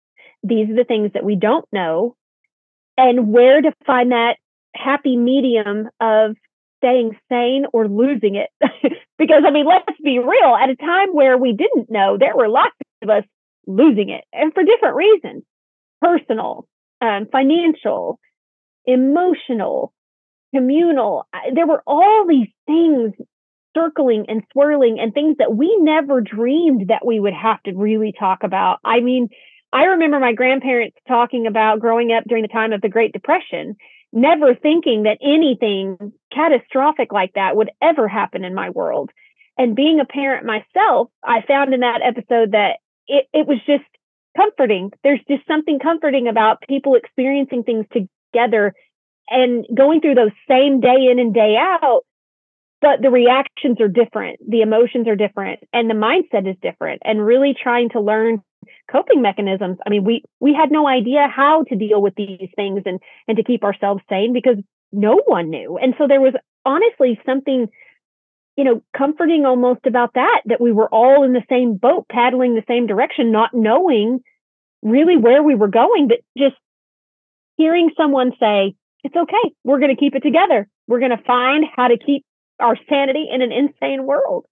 These 0.43 0.69
are 0.69 0.75
the 0.75 0.83
things 0.83 1.11
that 1.13 1.23
we 1.23 1.35
don't 1.35 1.65
know. 1.71 2.15
And 2.97 3.31
where 3.31 3.61
to 3.61 3.71
find 3.85 4.11
that 4.11 4.37
happy 4.75 5.17
medium 5.17 5.89
of 5.99 6.35
staying 6.77 7.17
sane 7.29 7.65
or 7.73 7.87
losing 7.87 8.35
it. 8.35 8.49
Because 9.17 9.43
i 9.45 9.51
mean 9.51 9.65
let's 9.65 9.99
be 10.01 10.17
real 10.17 10.55
at 10.55 10.69
a 10.69 10.77
time 10.77 11.09
where 11.09 11.37
we 11.37 11.51
didn't 11.51 11.91
know 11.91 12.17
there 12.17 12.37
were 12.37 12.47
lots 12.47 12.73
of 13.01 13.09
us 13.09 13.25
losing 13.67 14.07
it 14.07 14.23
and 14.31 14.53
for 14.53 14.63
different 14.63 14.95
reasons. 14.95 15.43
Personal 16.01 16.65
um, 17.01 17.27
financial 17.29 18.17
emotional 18.85 19.93
communal. 20.53 21.27
There 21.53 21.67
were 21.67 21.83
all 21.85 22.25
these 22.27 22.49
things 22.65 23.13
circling 23.75 24.25
and 24.27 24.43
swirling 24.51 24.99
and 24.99 25.13
things 25.13 25.37
that 25.37 25.55
we 25.55 25.75
never 25.79 26.21
dreamed 26.21 26.87
that 26.87 27.05
we 27.05 27.19
would 27.19 27.33
have 27.33 27.61
to 27.63 27.73
really 27.73 28.13
talk 28.17 28.43
about. 28.43 28.79
I 28.83 28.99
mean, 28.99 29.29
I 29.71 29.85
remember 29.85 30.19
my 30.19 30.33
grandparents 30.33 30.97
talking 31.07 31.45
about 31.45 31.79
growing 31.79 32.11
up 32.11 32.23
during 32.27 32.41
the 32.41 32.47
time 32.47 32.73
of 32.73 32.81
the 32.81 32.89
Great 32.89 33.13
Depression, 33.13 33.75
never 34.11 34.55
thinking 34.55 35.03
that 35.03 35.19
anything 35.21 36.13
catastrophic 36.33 37.11
like 37.11 37.33
that 37.35 37.55
would 37.55 37.69
ever 37.81 38.07
happen 38.07 38.43
in 38.43 38.55
my 38.55 38.71
world. 38.71 39.11
And 39.57 39.75
being 39.75 39.99
a 39.99 40.05
parent 40.05 40.45
myself, 40.45 41.09
I 41.23 41.41
found 41.47 41.73
in 41.73 41.81
that 41.81 42.01
episode 42.03 42.53
that 42.53 42.77
it, 43.07 43.27
it 43.33 43.47
was 43.47 43.59
just 43.67 43.83
comforting. 44.35 44.91
There's 45.03 45.19
just 45.29 45.45
something 45.47 45.79
comforting 45.79 46.27
about 46.27 46.63
people 46.67 46.95
experiencing 46.95 47.63
things 47.63 47.85
together 47.91 48.73
and 49.29 49.65
going 49.75 50.01
through 50.01 50.15
those 50.15 50.31
same 50.47 50.79
day 50.79 51.07
in 51.11 51.19
and 51.19 51.33
day 51.33 51.55
out 51.57 52.01
but 52.81 53.01
the 53.01 53.09
reactions 53.09 53.79
are 53.81 53.87
different 53.87 54.39
the 54.47 54.61
emotions 54.61 55.07
are 55.07 55.15
different 55.15 55.59
and 55.73 55.89
the 55.89 55.93
mindset 55.93 56.49
is 56.49 56.55
different 56.61 57.01
and 57.05 57.25
really 57.25 57.55
trying 57.61 57.89
to 57.89 57.99
learn 57.99 58.41
coping 58.91 59.21
mechanisms. 59.21 59.77
I 59.85 59.89
mean 59.89 60.03
we 60.03 60.23
we 60.39 60.53
had 60.53 60.71
no 60.71 60.87
idea 60.87 61.27
how 61.33 61.63
to 61.63 61.75
deal 61.75 62.01
with 62.01 62.15
these 62.15 62.49
things 62.55 62.83
and 62.85 62.99
and 63.27 63.37
to 63.37 63.43
keep 63.43 63.63
ourselves 63.63 64.01
sane 64.09 64.33
because 64.33 64.57
no 64.91 65.21
one 65.25 65.49
knew. 65.49 65.77
And 65.77 65.93
so 65.97 66.07
there 66.07 66.21
was 66.21 66.33
honestly 66.65 67.19
something 67.25 67.67
you 68.57 68.63
know 68.63 68.81
comforting 68.95 69.45
almost 69.45 69.85
about 69.85 70.13
that 70.15 70.41
that 70.45 70.61
we 70.61 70.71
were 70.71 70.89
all 70.89 71.23
in 71.23 71.33
the 71.33 71.45
same 71.49 71.75
boat 71.75 72.05
paddling 72.11 72.55
the 72.55 72.63
same 72.67 72.87
direction 72.87 73.31
not 73.31 73.51
knowing 73.53 74.19
really 74.81 75.17
where 75.17 75.43
we 75.43 75.55
were 75.55 75.69
going 75.69 76.07
but 76.07 76.19
just 76.37 76.55
hearing 77.57 77.91
someone 77.95 78.31
say 78.39 78.75
it's 79.03 79.15
okay. 79.15 79.53
We're 79.63 79.79
going 79.79 79.95
to 79.95 79.99
keep 79.99 80.15
it 80.15 80.21
together. 80.21 80.67
We're 80.87 80.99
going 80.99 81.15
to 81.15 81.23
find 81.23 81.65
how 81.75 81.87
to 81.87 81.97
keep 81.97 82.25
our 82.59 82.77
sanity 82.89 83.27
in 83.31 83.41
an 83.41 83.51
insane 83.51 84.05
world. 84.05 84.45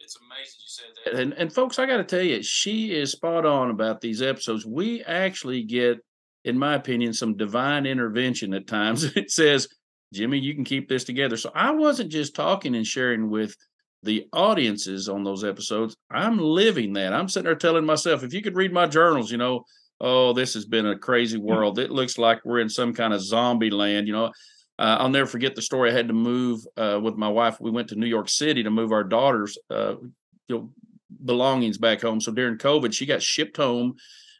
It's 0.00 0.16
amazing 0.16 0.60
you 0.60 0.66
said 0.66 0.86
that. 1.04 1.20
And, 1.20 1.32
and 1.34 1.52
folks, 1.52 1.78
I 1.78 1.86
got 1.86 1.98
to 1.98 2.04
tell 2.04 2.22
you, 2.22 2.42
she 2.42 2.92
is 2.92 3.12
spot 3.12 3.46
on 3.46 3.70
about 3.70 4.00
these 4.00 4.20
episodes. 4.20 4.66
We 4.66 5.02
actually 5.04 5.62
get, 5.62 5.98
in 6.44 6.58
my 6.58 6.74
opinion, 6.74 7.12
some 7.12 7.36
divine 7.36 7.86
intervention 7.86 8.52
at 8.54 8.66
times. 8.66 9.04
It 9.16 9.30
says, 9.30 9.68
Jimmy, 10.12 10.38
you 10.38 10.54
can 10.54 10.64
keep 10.64 10.88
this 10.88 11.04
together. 11.04 11.36
So 11.36 11.50
I 11.54 11.70
wasn't 11.70 12.10
just 12.10 12.34
talking 12.34 12.74
and 12.74 12.86
sharing 12.86 13.30
with 13.30 13.56
the 14.02 14.26
audiences 14.32 15.08
on 15.08 15.22
those 15.22 15.44
episodes. 15.44 15.96
I'm 16.10 16.38
living 16.38 16.94
that. 16.94 17.12
I'm 17.12 17.28
sitting 17.28 17.44
there 17.44 17.54
telling 17.54 17.86
myself, 17.86 18.24
if 18.24 18.34
you 18.34 18.42
could 18.42 18.56
read 18.56 18.72
my 18.72 18.86
journals, 18.86 19.30
you 19.30 19.38
know, 19.38 19.64
oh, 20.02 20.32
this 20.34 20.52
has 20.54 20.66
been 20.66 20.86
a 20.86 20.98
crazy 20.98 21.38
world. 21.38 21.78
It 21.78 21.90
looks 21.90 22.18
like 22.18 22.44
we're 22.44 22.60
in 22.60 22.68
some 22.68 22.92
kind 22.92 23.14
of 23.14 23.22
zombie 23.22 23.70
land. 23.70 24.06
You 24.08 24.12
know, 24.14 24.32
Uh, 24.78 24.96
I'll 24.98 25.08
never 25.08 25.28
forget 25.28 25.54
the 25.54 25.62
story. 25.62 25.90
I 25.90 25.94
had 25.94 26.08
to 26.08 26.14
move 26.14 26.58
uh, 26.76 26.98
with 27.00 27.16
my 27.16 27.28
wife. 27.28 27.60
We 27.60 27.70
went 27.70 27.88
to 27.88 27.94
New 27.94 28.06
York 28.16 28.28
City 28.28 28.62
to 28.64 28.70
move 28.70 28.90
our 28.90 29.04
daughter's 29.04 29.56
uh, 29.70 29.94
you 30.48 30.54
know, 30.56 30.70
belongings 31.24 31.78
back 31.78 32.00
home. 32.02 32.20
So 32.20 32.32
during 32.32 32.58
COVID, 32.58 32.92
she 32.92 33.06
got 33.06 33.22
shipped 33.22 33.56
home 33.56 33.94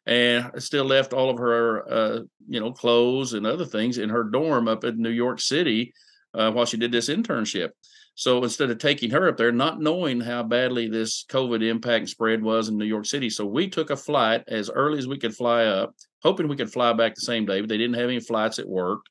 and 0.07 0.51
still 0.59 0.85
left 0.85 1.13
all 1.13 1.31
of 1.31 1.39
her 1.39 1.63
uh, 1.89 2.21
you 2.49 2.61
know 2.61 2.73
clothes 2.73 3.35
and 3.35 3.47
other 3.47 3.67
things 3.67 3.99
in 3.99 4.09
her 4.11 4.25
dorm 4.25 4.67
up 4.69 4.83
in 4.85 5.01
New 5.01 5.15
York 5.25 5.39
City 5.41 5.93
uh, 6.35 6.51
while 6.51 6.67
she 6.67 6.77
did 6.77 6.91
this 6.91 7.09
internship. 7.09 7.71
So 8.15 8.43
instead 8.43 8.71
of 8.71 8.79
taking 8.79 9.11
her 9.11 9.29
up 9.29 9.37
there, 9.37 9.53
not 9.53 9.81
knowing 9.81 10.21
how 10.21 10.43
badly 10.43 10.89
this 10.89 11.25
COVID 11.31 11.63
impact 11.63 12.09
spread 12.09 12.43
was 12.43 12.69
in 12.69 12.77
New 12.77 12.85
York 12.85 13.07
City, 13.07 13.31
so 13.31 13.47
we 13.47 13.69
took 13.69 13.91
a 13.91 13.97
flight 13.97 14.45
as 14.49 14.69
early 14.71 14.99
as 14.99 15.09
we 15.09 15.19
could 15.19 15.35
fly 15.35 15.65
up, 15.65 15.95
hoping 16.23 16.47
we 16.47 16.57
could 16.57 16.73
fly 16.73 16.93
back 16.93 17.15
the 17.15 17.23
same 17.23 17.47
day, 17.47 17.61
but 17.61 17.69
they 17.69 17.79
didn't 17.79 17.97
have 17.97 18.11
any 18.11 18.21
flights 18.21 18.57
that 18.57 18.69
worked. 18.69 19.09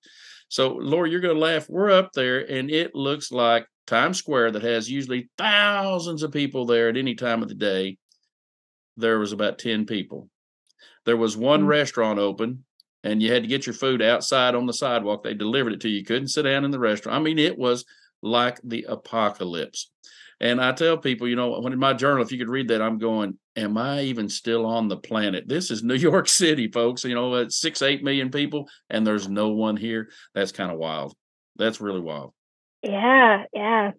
So, 0.50 0.74
Laura, 0.74 1.10
you're 1.10 1.22
going 1.22 1.34
to 1.34 1.39
laugh. 1.39 1.70
We're 1.70 1.91
up 1.91 2.12
there, 2.13 2.39
and 2.39 2.70
it 2.70 2.93
looks 2.93 3.31
like 3.31 3.65
Times 3.88 4.17
Square 4.17 4.51
that 4.51 4.63
has 4.63 4.91
usually 4.91 5.29
thousands 5.38 6.24
of 6.24 6.31
people 6.31 6.65
there 6.65 6.89
at 6.89 6.98
any 6.98 7.15
time 7.15 7.41
of 7.41 7.50
the 7.50 7.55
day. 7.55 7.98
There 8.98 9.17
was 9.17 9.31
about 9.31 9.60
10 9.60 9.86
people. 9.86 10.29
There 11.05 11.17
was 11.17 11.36
one 11.36 11.62
mm-hmm. 11.62 11.70
restaurant 11.70 12.20
open, 12.20 12.65
and 13.03 13.22
you 13.22 13.31
had 13.31 13.43
to 13.43 13.48
get 13.48 13.65
your 13.65 13.74
food 13.74 14.01
outside 14.01 14.53
on 14.53 14.67
the 14.67 14.74
sidewalk. 14.74 15.24
They 15.24 15.34
delivered 15.34 15.74
it 15.74 15.81
to 15.81 15.89
you. 15.89 16.00
You 16.00 16.05
couldn't 16.05 16.27
sit 16.27 16.43
down 16.43 16.65
in 16.65 16.72
the 16.72 16.79
restaurant. 16.79 17.17
I 17.17 17.22
mean, 17.22 17.39
it 17.39 17.58
was 17.58 17.86
like 18.21 18.59
the 18.63 18.85
apocalypse. 18.87 19.89
And 20.39 20.59
I 20.59 20.71
tell 20.71 20.97
people, 20.97 21.27
you 21.27 21.35
know, 21.35 21.59
when 21.59 21.71
in 21.71 21.79
my 21.79 21.93
journal, 21.93 22.23
if 22.23 22.31
you 22.31 22.39
could 22.39 22.49
read 22.49 22.69
that, 22.69 22.81
I'm 22.81 22.97
going, 22.97 23.37
am 23.55 23.77
I 23.77 24.01
even 24.01 24.27
still 24.27 24.65
on 24.65 24.87
the 24.87 24.97
planet? 24.97 25.47
This 25.47 25.69
is 25.69 25.83
New 25.83 25.93
York 26.09 26.27
City, 26.27 26.67
folks. 26.67 27.03
You 27.03 27.13
know, 27.13 27.35
it's 27.35 27.61
six, 27.61 27.81
eight 27.81 28.03
million 28.03 28.31
people, 28.31 28.67
and 28.89 29.05
there's 29.05 29.29
no 29.29 29.49
one 29.49 29.77
here. 29.77 30.09
That's 30.33 30.51
kind 30.51 30.71
of 30.71 30.79
wild. 30.79 31.15
That's 31.57 31.79
really 31.79 31.99
wild. 31.99 32.33
Yeah, 32.81 33.43
yeah. 33.53 33.91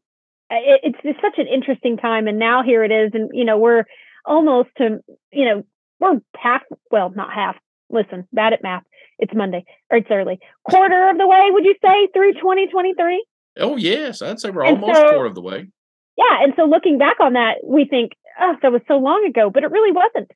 It, 0.51 0.81
it's 0.83 1.03
just 1.03 1.21
such 1.21 1.39
an 1.39 1.47
interesting 1.47 1.97
time. 1.97 2.27
And 2.27 2.39
now 2.39 2.65
here 2.65 2.83
it 2.83 2.91
is. 2.91 3.13
And, 3.15 3.31
you 3.33 3.45
know, 3.45 3.59
we're 3.59 3.85
almost 4.27 4.71
to, 4.79 4.99
you 5.33 5.45
know, 5.45 5.63
we're 6.01 6.21
half, 6.37 6.63
well, 6.91 7.11
not 7.15 7.33
half. 7.33 7.57
Listen, 7.89 8.27
bad 8.33 8.53
at 8.53 8.63
math. 8.63 8.83
It's 9.19 9.35
Monday 9.35 9.65
or 9.91 9.99
it's 9.99 10.11
early. 10.11 10.41
Quarter 10.69 11.11
of 11.11 11.19
the 11.19 11.29
way, 11.29 11.49
would 11.51 11.65
you 11.65 11.77
say, 11.81 12.09
through 12.13 12.33
2023? 12.35 13.25
Oh, 13.59 13.77
yes. 13.77 14.23
I'd 14.23 14.41
say 14.41 14.51
we're 14.51 14.65
and 14.65 14.83
almost 14.83 15.01
so, 15.01 15.11
quarter 15.11 15.27
of 15.27 15.35
the 15.35 15.43
way. 15.43 15.69
Yeah. 16.17 16.43
And 16.43 16.55
so 16.57 16.65
looking 16.65 16.99
back 16.99 17.21
on 17.21 17.35
that, 17.35 17.57
we 17.65 17.85
think, 17.85 18.13
oh, 18.41 18.57
that 18.63 18.73
was 18.73 18.83
so 18.89 18.97
long 18.99 19.27
ago, 19.27 19.51
but 19.51 19.63
it 19.63 19.71
really 19.71 19.93
wasn't. 19.93 20.31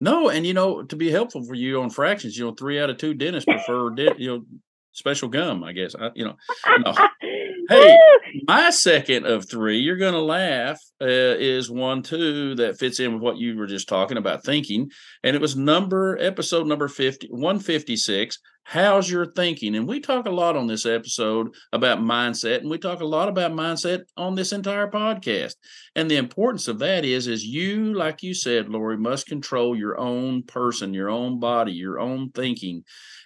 No, 0.00 0.28
and 0.28 0.46
you 0.46 0.52
know, 0.52 0.82
to 0.82 0.96
be 0.96 1.10
helpful 1.10 1.42
for 1.42 1.54
you 1.54 1.80
on 1.80 1.90
fractions, 1.90 2.36
you 2.36 2.44
know, 2.44 2.52
three 2.52 2.78
out 2.78 2.90
of 2.90 2.98
two 2.98 3.14
dentists 3.14 3.46
prefer, 3.46 3.94
you 4.18 4.28
know, 4.28 4.44
special 4.92 5.28
gum. 5.28 5.64
I 5.64 5.72
guess 5.72 5.94
I, 5.94 6.10
you 6.14 6.24
know. 6.24 6.36
No. 6.84 6.94
hey, 7.68 7.98
my 8.46 8.70
second 8.70 9.26
of 9.26 9.48
three, 9.48 9.78
you're 9.78 9.96
going 9.96 10.12
to 10.12 10.20
laugh, 10.20 10.78
uh, 11.00 11.06
is 11.06 11.70
one 11.70 12.02
too 12.02 12.54
that 12.56 12.78
fits 12.78 13.00
in 13.00 13.14
with 13.14 13.22
what 13.22 13.38
you 13.38 13.56
were 13.56 13.66
just 13.66 13.88
talking 13.88 14.18
about 14.18 14.44
thinking, 14.44 14.90
and 15.24 15.34
it 15.34 15.40
was 15.40 15.56
number 15.56 16.18
episode 16.18 16.66
number 16.66 16.88
50, 16.88 17.28
156 17.30 18.38
How's 18.68 19.08
your 19.08 19.26
thinking? 19.26 19.76
And 19.76 19.86
we 19.86 20.00
talk 20.00 20.26
a 20.26 20.30
lot 20.30 20.56
on 20.56 20.66
this 20.66 20.86
episode 20.86 21.54
about 21.72 22.00
mindset, 22.00 22.62
and 22.62 22.68
we 22.68 22.78
talk 22.78 23.00
a 23.00 23.06
lot 23.06 23.28
about 23.28 23.52
mindset 23.52 24.00
on 24.16 24.34
this 24.34 24.50
entire 24.50 24.90
podcast. 24.90 25.54
And 25.94 26.10
the 26.10 26.16
importance 26.16 26.66
of 26.66 26.80
that 26.80 27.04
is, 27.04 27.28
is 27.28 27.44
you, 27.44 27.94
like 27.94 28.24
you 28.24 28.34
said, 28.34 28.68
Lori, 28.68 28.98
must 28.98 29.28
control 29.28 29.76
your 29.76 29.96
own 29.96 30.42
person, 30.42 30.92
your 30.92 31.10
own 31.10 31.38
body, 31.38 31.74
your 31.74 32.00
own 32.00 32.30
thinking. 32.30 32.82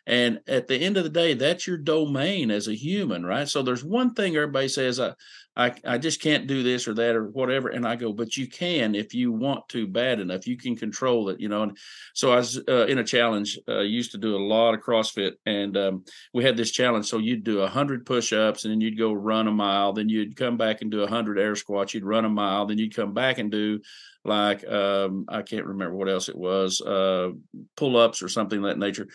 And 0.06 0.40
at 0.46 0.68
the 0.68 0.76
end 0.76 0.98
of 0.98 1.04
the 1.04 1.08
day, 1.08 1.32
that's 1.32 1.66
your 1.66 1.78
domain 1.78 2.50
as 2.50 2.68
a 2.68 2.74
human, 2.74 3.24
right? 3.24 3.48
So 3.48 3.62
there's 3.62 3.82
one 3.82 4.12
thing 4.12 4.36
everybody 4.36 4.68
says, 4.68 5.00
I, 5.00 5.14
I, 5.56 5.74
I 5.84 5.98
just 5.98 6.22
can't 6.22 6.46
do 6.46 6.62
this 6.62 6.86
or 6.86 6.94
that 6.94 7.16
or 7.16 7.28
whatever. 7.28 7.68
And 7.68 7.86
I 7.86 7.96
go, 7.96 8.12
but 8.12 8.36
you 8.36 8.48
can 8.48 8.94
if 8.94 9.14
you 9.14 9.32
want 9.32 9.68
to 9.70 9.86
bad 9.86 10.20
enough. 10.20 10.46
You 10.46 10.56
can 10.56 10.76
control 10.76 11.28
it, 11.28 11.40
you 11.40 11.48
know. 11.48 11.64
And 11.64 11.76
so 12.14 12.32
I 12.32 12.36
was 12.36 12.60
uh, 12.68 12.86
in 12.86 12.98
a 12.98 13.04
challenge. 13.04 13.58
Uh, 13.68 13.80
used 13.80 14.12
to 14.12 14.18
do 14.18 14.36
a 14.36 14.38
lot 14.38 14.74
of 14.74 14.80
CrossFit, 14.80 15.32
and 15.46 15.76
um, 15.76 16.04
we 16.32 16.44
had 16.44 16.56
this 16.56 16.70
challenge. 16.70 17.06
So 17.06 17.18
you'd 17.18 17.44
do 17.44 17.60
a 17.60 17.68
hundred 17.68 18.06
push-ups, 18.06 18.64
and 18.64 18.72
then 18.72 18.80
you'd 18.80 18.98
go 18.98 19.12
run 19.12 19.48
a 19.48 19.52
mile. 19.52 19.92
Then 19.92 20.08
you'd 20.08 20.36
come 20.36 20.56
back 20.56 20.82
and 20.82 20.90
do 20.90 21.02
a 21.02 21.10
hundred 21.10 21.38
air 21.38 21.56
squats. 21.56 21.94
You'd 21.94 22.04
run 22.04 22.24
a 22.24 22.30
mile. 22.30 22.66
Then 22.66 22.78
you'd 22.78 22.94
come 22.94 23.12
back 23.12 23.38
and 23.38 23.50
do 23.50 23.80
like 24.24 24.66
um, 24.68 25.24
I 25.28 25.42
can't 25.42 25.66
remember 25.66 25.96
what 25.96 26.08
else 26.08 26.28
it 26.28 26.36
was, 26.36 26.80
uh, 26.80 27.30
pull-ups 27.76 28.22
or 28.22 28.28
something 28.28 28.62
that 28.62 28.78
nature. 28.78 29.08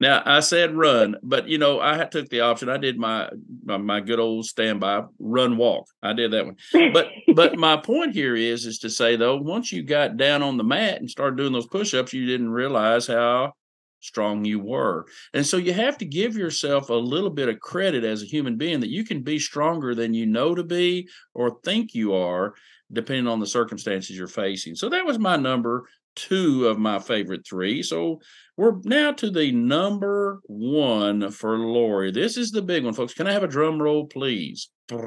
Now 0.00 0.22
I 0.24 0.40
said 0.40 0.76
run, 0.76 1.16
but 1.22 1.48
you 1.48 1.58
know 1.58 1.80
I 1.80 2.04
took 2.04 2.28
the 2.28 2.40
option. 2.40 2.68
I 2.68 2.76
did 2.76 2.98
my, 2.98 3.28
my 3.64 3.76
my, 3.78 4.00
good 4.00 4.20
old 4.20 4.46
standby 4.46 5.04
run 5.18 5.56
walk. 5.56 5.88
I 6.02 6.12
did 6.12 6.30
that 6.30 6.46
one. 6.46 6.56
But 6.92 7.08
but 7.34 7.58
my 7.58 7.76
point 7.76 8.14
here 8.14 8.36
is 8.36 8.64
is 8.64 8.78
to 8.80 8.90
say 8.90 9.16
though, 9.16 9.36
once 9.36 9.72
you 9.72 9.82
got 9.82 10.16
down 10.16 10.42
on 10.42 10.56
the 10.56 10.64
mat 10.64 11.00
and 11.00 11.10
started 11.10 11.36
doing 11.36 11.52
those 11.52 11.66
push-ups, 11.66 12.12
you 12.12 12.26
didn't 12.26 12.50
realize 12.50 13.08
how 13.08 13.54
strong 14.00 14.44
you 14.44 14.60
were. 14.60 15.06
And 15.34 15.44
so 15.44 15.56
you 15.56 15.72
have 15.72 15.98
to 15.98 16.04
give 16.04 16.36
yourself 16.36 16.88
a 16.90 16.94
little 16.94 17.30
bit 17.30 17.48
of 17.48 17.58
credit 17.58 18.04
as 18.04 18.22
a 18.22 18.26
human 18.26 18.56
being 18.56 18.78
that 18.80 18.90
you 18.90 19.04
can 19.04 19.22
be 19.22 19.40
stronger 19.40 19.96
than 19.96 20.14
you 20.14 20.26
know 20.26 20.54
to 20.54 20.62
be 20.62 21.08
or 21.34 21.58
think 21.64 21.94
you 21.94 22.14
are 22.14 22.54
depending 22.92 23.26
on 23.26 23.40
the 23.40 23.46
circumstances 23.46 24.16
you're 24.16 24.26
facing. 24.26 24.74
So 24.74 24.88
that 24.88 25.04
was 25.04 25.18
my 25.18 25.36
number 25.36 25.84
two 26.16 26.66
of 26.66 26.78
my 26.78 26.98
favorite 26.98 27.46
three. 27.46 27.82
So 27.82 28.20
we're 28.56 28.74
now 28.84 29.12
to 29.12 29.30
the 29.30 29.52
number 29.52 30.40
one 30.44 31.30
for 31.30 31.58
Lori. 31.58 32.10
This 32.10 32.36
is 32.36 32.50
the 32.50 32.62
big 32.62 32.84
one, 32.84 32.94
folks. 32.94 33.14
Can 33.14 33.26
I 33.26 33.32
have 33.32 33.44
a 33.44 33.48
drum 33.48 33.80
roll, 33.80 34.06
please? 34.06 34.70
Oh. 34.90 34.98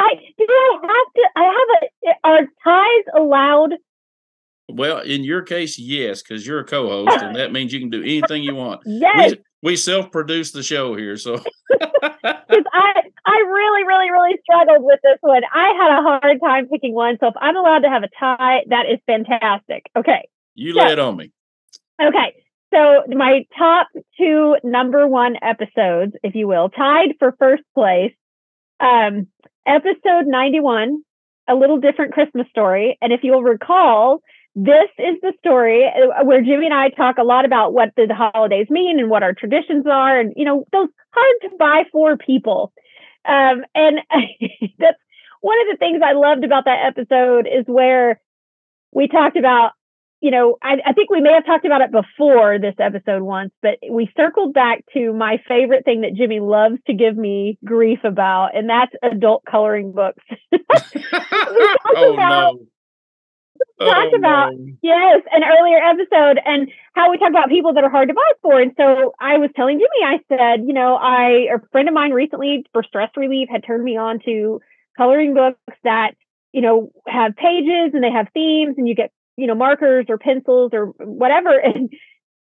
I 0.00 0.14
do 0.38 0.46
I 0.48 0.78
have 0.82 1.12
to 1.14 1.28
I 1.36 1.44
have 1.44 1.82
a 1.82 1.90
are 2.24 2.46
ties 2.64 3.04
allowed? 3.14 3.74
Well, 4.68 5.00
in 5.00 5.24
your 5.24 5.42
case, 5.42 5.78
yes, 5.78 6.22
because 6.22 6.46
you're 6.46 6.60
a 6.60 6.64
co-host, 6.64 7.22
and 7.22 7.34
that 7.34 7.52
means 7.52 7.72
you 7.72 7.80
can 7.80 7.90
do 7.90 8.02
anything 8.02 8.44
you 8.44 8.54
want. 8.54 8.80
yes. 8.86 9.32
We, 9.32 9.38
we 9.62 9.76
self-produce 9.76 10.52
the 10.52 10.62
show 10.62 10.94
here, 10.94 11.16
so 11.16 11.34
I 12.24 13.02
I 13.26 13.44
really, 13.46 13.84
really, 13.86 14.10
really 14.10 14.38
struggled 14.42 14.84
with 14.84 15.00
this 15.02 15.18
one. 15.20 15.42
I 15.54 15.72
had 15.78 15.98
a 15.98 16.02
hard 16.02 16.40
time 16.42 16.68
picking 16.68 16.94
one. 16.94 17.16
So 17.20 17.28
if 17.28 17.34
I'm 17.40 17.56
allowed 17.56 17.80
to 17.80 17.88
have 17.88 18.02
a 18.02 18.08
tie, 18.18 18.60
that 18.68 18.86
is 18.90 18.98
fantastic. 19.06 19.86
Okay. 19.96 20.28
You 20.54 20.74
so, 20.74 20.80
lay 20.80 20.92
it 20.92 20.98
on 20.98 21.16
me. 21.16 21.32
Okay. 22.00 22.34
So 22.72 23.02
my 23.08 23.44
top 23.56 23.88
two 24.16 24.56
number 24.64 25.06
one 25.06 25.36
episodes, 25.42 26.12
if 26.22 26.34
you 26.34 26.48
will, 26.48 26.70
tied 26.70 27.14
for 27.18 27.36
first 27.38 27.64
place. 27.74 28.14
Um, 28.78 29.26
episode 29.66 30.26
91, 30.26 31.02
a 31.48 31.54
little 31.54 31.78
different 31.78 32.12
Christmas 32.12 32.46
story. 32.48 32.96
And 33.02 33.12
if 33.12 33.20
you'll 33.22 33.42
recall, 33.42 34.22
this 34.54 34.90
is 34.98 35.16
the 35.22 35.32
story 35.38 35.84
uh, 35.86 36.24
where 36.24 36.42
Jimmy 36.42 36.66
and 36.66 36.74
I 36.74 36.88
talk 36.90 37.18
a 37.18 37.22
lot 37.22 37.44
about 37.44 37.72
what 37.72 37.90
the 37.96 38.06
holidays 38.14 38.66
mean 38.68 38.98
and 38.98 39.08
what 39.08 39.22
our 39.22 39.32
traditions 39.32 39.86
are, 39.86 40.18
and 40.18 40.32
you 40.36 40.44
know 40.44 40.66
those 40.72 40.88
hard 41.12 41.36
to 41.42 41.50
buy 41.58 41.84
for 41.92 42.16
people. 42.16 42.72
Um, 43.26 43.64
and 43.74 43.98
that's 44.78 44.98
one 45.40 45.58
of 45.60 45.66
the 45.70 45.76
things 45.78 46.02
I 46.04 46.12
loved 46.12 46.44
about 46.44 46.64
that 46.64 46.84
episode 46.86 47.46
is 47.46 47.64
where 47.66 48.20
we 48.92 49.08
talked 49.08 49.36
about, 49.36 49.72
you 50.20 50.30
know, 50.30 50.56
I, 50.62 50.76
I 50.84 50.92
think 50.92 51.10
we 51.10 51.20
may 51.20 51.32
have 51.32 51.46
talked 51.46 51.64
about 51.64 51.80
it 51.80 51.92
before 51.92 52.58
this 52.58 52.74
episode 52.78 53.22
once, 53.22 53.52
but 53.62 53.78
we 53.88 54.10
circled 54.16 54.52
back 54.52 54.84
to 54.94 55.12
my 55.12 55.38
favorite 55.48 55.84
thing 55.84 56.02
that 56.02 56.14
Jimmy 56.14 56.40
loves 56.40 56.76
to 56.86 56.94
give 56.94 57.16
me 57.16 57.58
grief 57.64 58.00
about, 58.04 58.56
and 58.56 58.68
that's 58.68 58.92
adult 59.02 59.44
coloring 59.48 59.92
books. 59.92 60.24
oh 60.52 62.14
about- 62.14 62.54
no. 62.54 62.58
Oh, 63.80 63.86
talked 63.86 64.12
Oh, 64.14 64.18
about 64.18 64.52
no. 64.54 64.72
Yes, 64.82 65.22
an 65.32 65.42
earlier 65.44 65.78
episode, 65.78 66.38
and 66.44 66.70
how 66.94 67.10
we 67.10 67.18
talk 67.18 67.30
about 67.30 67.48
people 67.48 67.72
that 67.74 67.84
are 67.84 67.90
hard 67.90 68.08
to 68.08 68.14
buy 68.14 68.32
for. 68.42 68.60
And 68.60 68.72
so 68.76 69.12
I 69.20 69.38
was 69.38 69.50
telling 69.56 69.78
Jimmy, 69.78 70.04
I 70.04 70.18
said, 70.28 70.66
you 70.66 70.74
know, 70.74 70.96
I 70.96 71.48
a 71.54 71.58
friend 71.72 71.88
of 71.88 71.94
mine 71.94 72.12
recently 72.12 72.66
for 72.72 72.82
stress 72.82 73.10
relief 73.16 73.48
had 73.50 73.64
turned 73.64 73.84
me 73.84 73.96
on 73.96 74.20
to 74.26 74.60
coloring 74.96 75.34
books 75.34 75.58
that 75.84 76.12
you 76.52 76.60
know 76.60 76.90
have 77.08 77.36
pages 77.36 77.92
and 77.94 78.02
they 78.04 78.10
have 78.10 78.28
themes, 78.34 78.74
and 78.78 78.88
you 78.88 78.94
get 78.94 79.12
you 79.36 79.46
know 79.46 79.54
markers 79.54 80.06
or 80.08 80.18
pencils 80.18 80.70
or 80.74 80.86
whatever. 80.98 81.50
And 81.64 81.90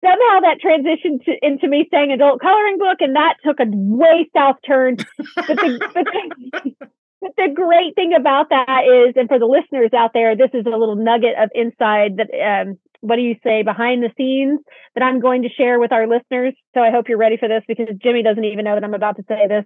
somehow 0.05 0.41
that 0.41 0.59
transitioned 0.63 1.25
to, 1.25 1.33
into 1.41 1.67
me 1.67 1.87
saying 1.91 2.11
adult 2.11 2.39
coloring 2.39 2.77
book, 2.77 2.97
and 3.01 3.15
that 3.15 3.35
took 3.43 3.59
a 3.59 3.65
way 3.67 4.29
south 4.35 4.57
turn. 4.65 4.97
But 5.35 5.57
the, 5.57 5.79
but 5.93 6.05
the, 6.05 6.87
but 7.21 7.31
the 7.35 7.49
great 7.53 7.95
thing 7.95 8.13
about 8.13 8.49
that 8.49 8.83
is, 8.85 9.13
and 9.15 9.27
for 9.27 9.39
the 9.39 9.45
listeners 9.45 9.91
out 9.93 10.11
there, 10.13 10.35
this 10.35 10.51
is 10.53 10.65
a 10.65 10.77
little 10.77 10.95
nugget 10.95 11.35
of 11.37 11.49
inside 11.55 12.17
that, 12.17 12.29
um, 12.37 12.77
what 13.01 13.15
do 13.15 13.21
you 13.21 13.35
say, 13.43 13.63
behind 13.63 14.03
the 14.03 14.11
scenes 14.17 14.59
that 14.93 15.03
I'm 15.03 15.19
going 15.19 15.41
to 15.43 15.49
share 15.49 15.79
with 15.79 15.91
our 15.91 16.07
listeners. 16.07 16.53
So 16.73 16.81
I 16.81 16.91
hope 16.91 17.09
you're 17.09 17.17
ready 17.17 17.37
for 17.37 17.47
this 17.47 17.63
because 17.67 17.87
Jimmy 18.01 18.23
doesn't 18.23 18.43
even 18.43 18.65
know 18.65 18.75
that 18.75 18.83
I'm 18.83 18.93
about 18.93 19.17
to 19.17 19.23
say 19.27 19.47
this. 19.47 19.65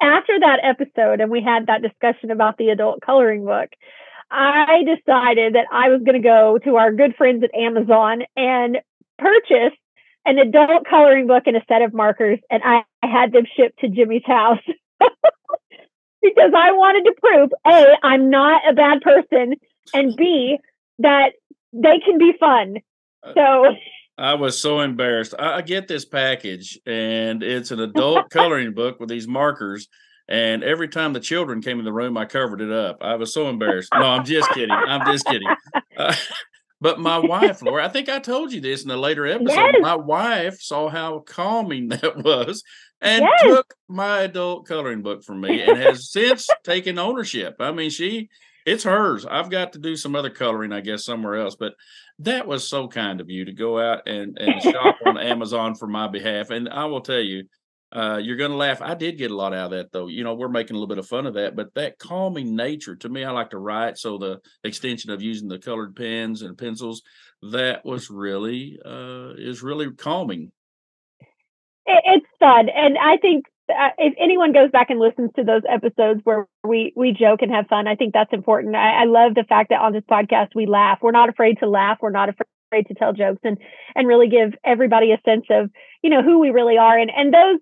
After 0.00 0.40
that 0.40 0.58
episode, 0.64 1.20
and 1.20 1.30
we 1.30 1.42
had 1.42 1.66
that 1.66 1.82
discussion 1.82 2.32
about 2.32 2.56
the 2.58 2.70
adult 2.70 3.02
coloring 3.02 3.44
book, 3.44 3.70
I 4.32 4.82
decided 4.82 5.54
that 5.54 5.66
I 5.70 5.90
was 5.90 6.00
going 6.04 6.20
to 6.20 6.26
go 6.26 6.58
to 6.64 6.76
our 6.76 6.90
good 6.92 7.14
friends 7.16 7.44
at 7.44 7.54
Amazon 7.54 8.22
and 8.34 8.78
purchase 9.18 9.76
an 10.24 10.38
adult 10.38 10.86
coloring 10.88 11.26
book 11.26 11.44
and 11.46 11.56
a 11.56 11.64
set 11.68 11.82
of 11.82 11.92
markers, 11.92 12.38
and 12.50 12.62
I, 12.64 12.82
I 13.02 13.06
had 13.06 13.32
them 13.32 13.44
shipped 13.56 13.80
to 13.80 13.88
Jimmy's 13.88 14.24
house. 14.26 14.58
because 16.22 16.52
I 16.56 16.72
wanted 16.72 17.04
to 17.04 17.14
prove 17.20 17.50
A, 17.66 17.96
I'm 18.02 18.30
not 18.30 18.62
a 18.68 18.72
bad 18.72 19.00
person, 19.00 19.54
and 19.92 20.16
B, 20.16 20.58
that 20.98 21.32
they 21.72 21.98
can 22.04 22.18
be 22.18 22.32
fun. 22.38 22.76
So 23.34 23.74
I 24.18 24.34
was 24.34 24.60
so 24.60 24.80
embarrassed. 24.80 25.34
I, 25.38 25.54
I 25.54 25.62
get 25.62 25.88
this 25.88 26.04
package, 26.04 26.78
and 26.86 27.42
it's 27.42 27.70
an 27.70 27.80
adult 27.80 28.30
coloring 28.30 28.72
book 28.74 29.00
with 29.00 29.08
these 29.08 29.26
markers. 29.26 29.88
And 30.28 30.62
every 30.62 30.88
time 30.88 31.12
the 31.12 31.20
children 31.20 31.60
came 31.60 31.78
in 31.78 31.84
the 31.84 31.92
room, 31.92 32.16
I 32.16 32.24
covered 32.24 32.60
it 32.60 32.70
up. 32.70 32.98
I 33.02 33.16
was 33.16 33.34
so 33.34 33.48
embarrassed. 33.48 33.90
No, 33.92 34.02
I'm 34.02 34.24
just 34.24 34.48
kidding. 34.50 34.70
I'm 34.70 35.04
just 35.06 35.26
kidding. 35.26 35.48
Uh, 35.94 36.14
but 36.82 36.98
my 37.00 37.18
wife, 37.18 37.62
Laura, 37.62 37.84
I 37.84 37.88
think 37.88 38.08
I 38.08 38.18
told 38.18 38.52
you 38.52 38.60
this 38.60 38.84
in 38.84 38.90
a 38.90 38.96
later 38.96 39.26
episode. 39.36 39.54
Yes. 39.54 39.76
My 39.80 39.94
wife 39.96 40.60
saw 40.60 40.88
how 40.88 41.20
calming 41.20 41.88
that 41.94 42.16
was 42.18 42.62
and 43.00 43.22
Yes. 43.24 43.42
took 43.44 43.74
my 43.88 44.20
adult 44.22 44.66
coloring 44.66 45.02
book 45.02 45.24
from 45.24 45.40
me 45.40 45.62
and 45.62 45.78
has 45.78 46.10
since 46.10 46.48
taken 46.64 46.98
ownership. 46.98 47.56
I 47.60 47.72
mean, 47.72 47.90
she 47.90 48.28
it's 48.64 48.84
hers. 48.84 49.26
I've 49.26 49.50
got 49.50 49.72
to 49.72 49.80
do 49.80 49.96
some 49.96 50.14
other 50.14 50.30
coloring, 50.30 50.72
I 50.72 50.80
guess, 50.80 51.04
somewhere 51.04 51.34
else. 51.36 51.56
But 51.56 51.74
that 52.20 52.46
was 52.46 52.68
so 52.68 52.86
kind 52.86 53.20
of 53.20 53.28
you 53.28 53.44
to 53.46 53.52
go 53.52 53.80
out 53.80 54.06
and, 54.06 54.38
and 54.38 54.62
shop 54.62 54.96
on 55.04 55.18
Amazon 55.32 55.74
for 55.74 55.88
my 55.88 56.06
behalf. 56.06 56.50
And 56.50 56.68
I 56.68 56.84
will 56.84 57.00
tell 57.00 57.18
you, 57.20 57.44
uh, 57.92 58.16
you're 58.16 58.36
going 58.36 58.50
to 58.50 58.56
laugh. 58.56 58.80
I 58.80 58.94
did 58.94 59.18
get 59.18 59.30
a 59.30 59.36
lot 59.36 59.52
out 59.52 59.66
of 59.66 59.70
that, 59.72 59.92
though. 59.92 60.06
You 60.06 60.24
know, 60.24 60.34
we're 60.34 60.48
making 60.48 60.76
a 60.76 60.78
little 60.78 60.88
bit 60.88 60.98
of 60.98 61.06
fun 61.06 61.26
of 61.26 61.34
that, 61.34 61.54
but 61.54 61.74
that 61.74 61.98
calming 61.98 62.56
nature 62.56 62.96
to 62.96 63.08
me, 63.08 63.22
I 63.22 63.30
like 63.30 63.50
to 63.50 63.58
write. 63.58 63.98
So 63.98 64.16
the 64.16 64.40
extension 64.64 65.10
of 65.10 65.20
using 65.20 65.48
the 65.48 65.58
colored 65.58 65.94
pens 65.94 66.40
and 66.40 66.56
pencils, 66.56 67.02
that 67.42 67.84
was 67.84 68.08
really 68.08 68.78
uh, 68.84 69.34
is 69.36 69.62
really 69.62 69.92
calming. 69.92 70.52
it's 71.86 72.26
fun, 72.40 72.68
and 72.70 72.96
I 72.96 73.18
think 73.18 73.44
uh, 73.68 73.90
if 73.98 74.14
anyone 74.18 74.52
goes 74.52 74.70
back 74.70 74.88
and 74.88 74.98
listens 74.98 75.30
to 75.36 75.44
those 75.44 75.62
episodes 75.68 76.20
where 76.24 76.46
we 76.64 76.94
we 76.96 77.12
joke 77.12 77.42
and 77.42 77.52
have 77.52 77.66
fun, 77.66 77.86
I 77.86 77.96
think 77.96 78.14
that's 78.14 78.32
important. 78.32 78.74
I, 78.74 79.02
I 79.02 79.04
love 79.04 79.34
the 79.34 79.44
fact 79.46 79.68
that 79.68 79.80
on 79.80 79.92
this 79.92 80.04
podcast 80.10 80.54
we 80.54 80.64
laugh. 80.64 80.98
We're 81.02 81.10
not 81.10 81.28
afraid 81.28 81.58
to 81.58 81.68
laugh. 81.68 81.98
We're 82.00 82.10
not 82.10 82.30
afraid 82.30 82.86
to 82.88 82.94
tell 82.94 83.12
jokes, 83.12 83.40
and 83.44 83.58
and 83.94 84.08
really 84.08 84.28
give 84.28 84.54
everybody 84.64 85.12
a 85.12 85.20
sense 85.28 85.44
of 85.50 85.70
you 86.02 86.08
know 86.08 86.22
who 86.22 86.38
we 86.38 86.50
really 86.50 86.78
are, 86.78 86.98
and 86.98 87.10
and 87.14 87.34
those 87.34 87.60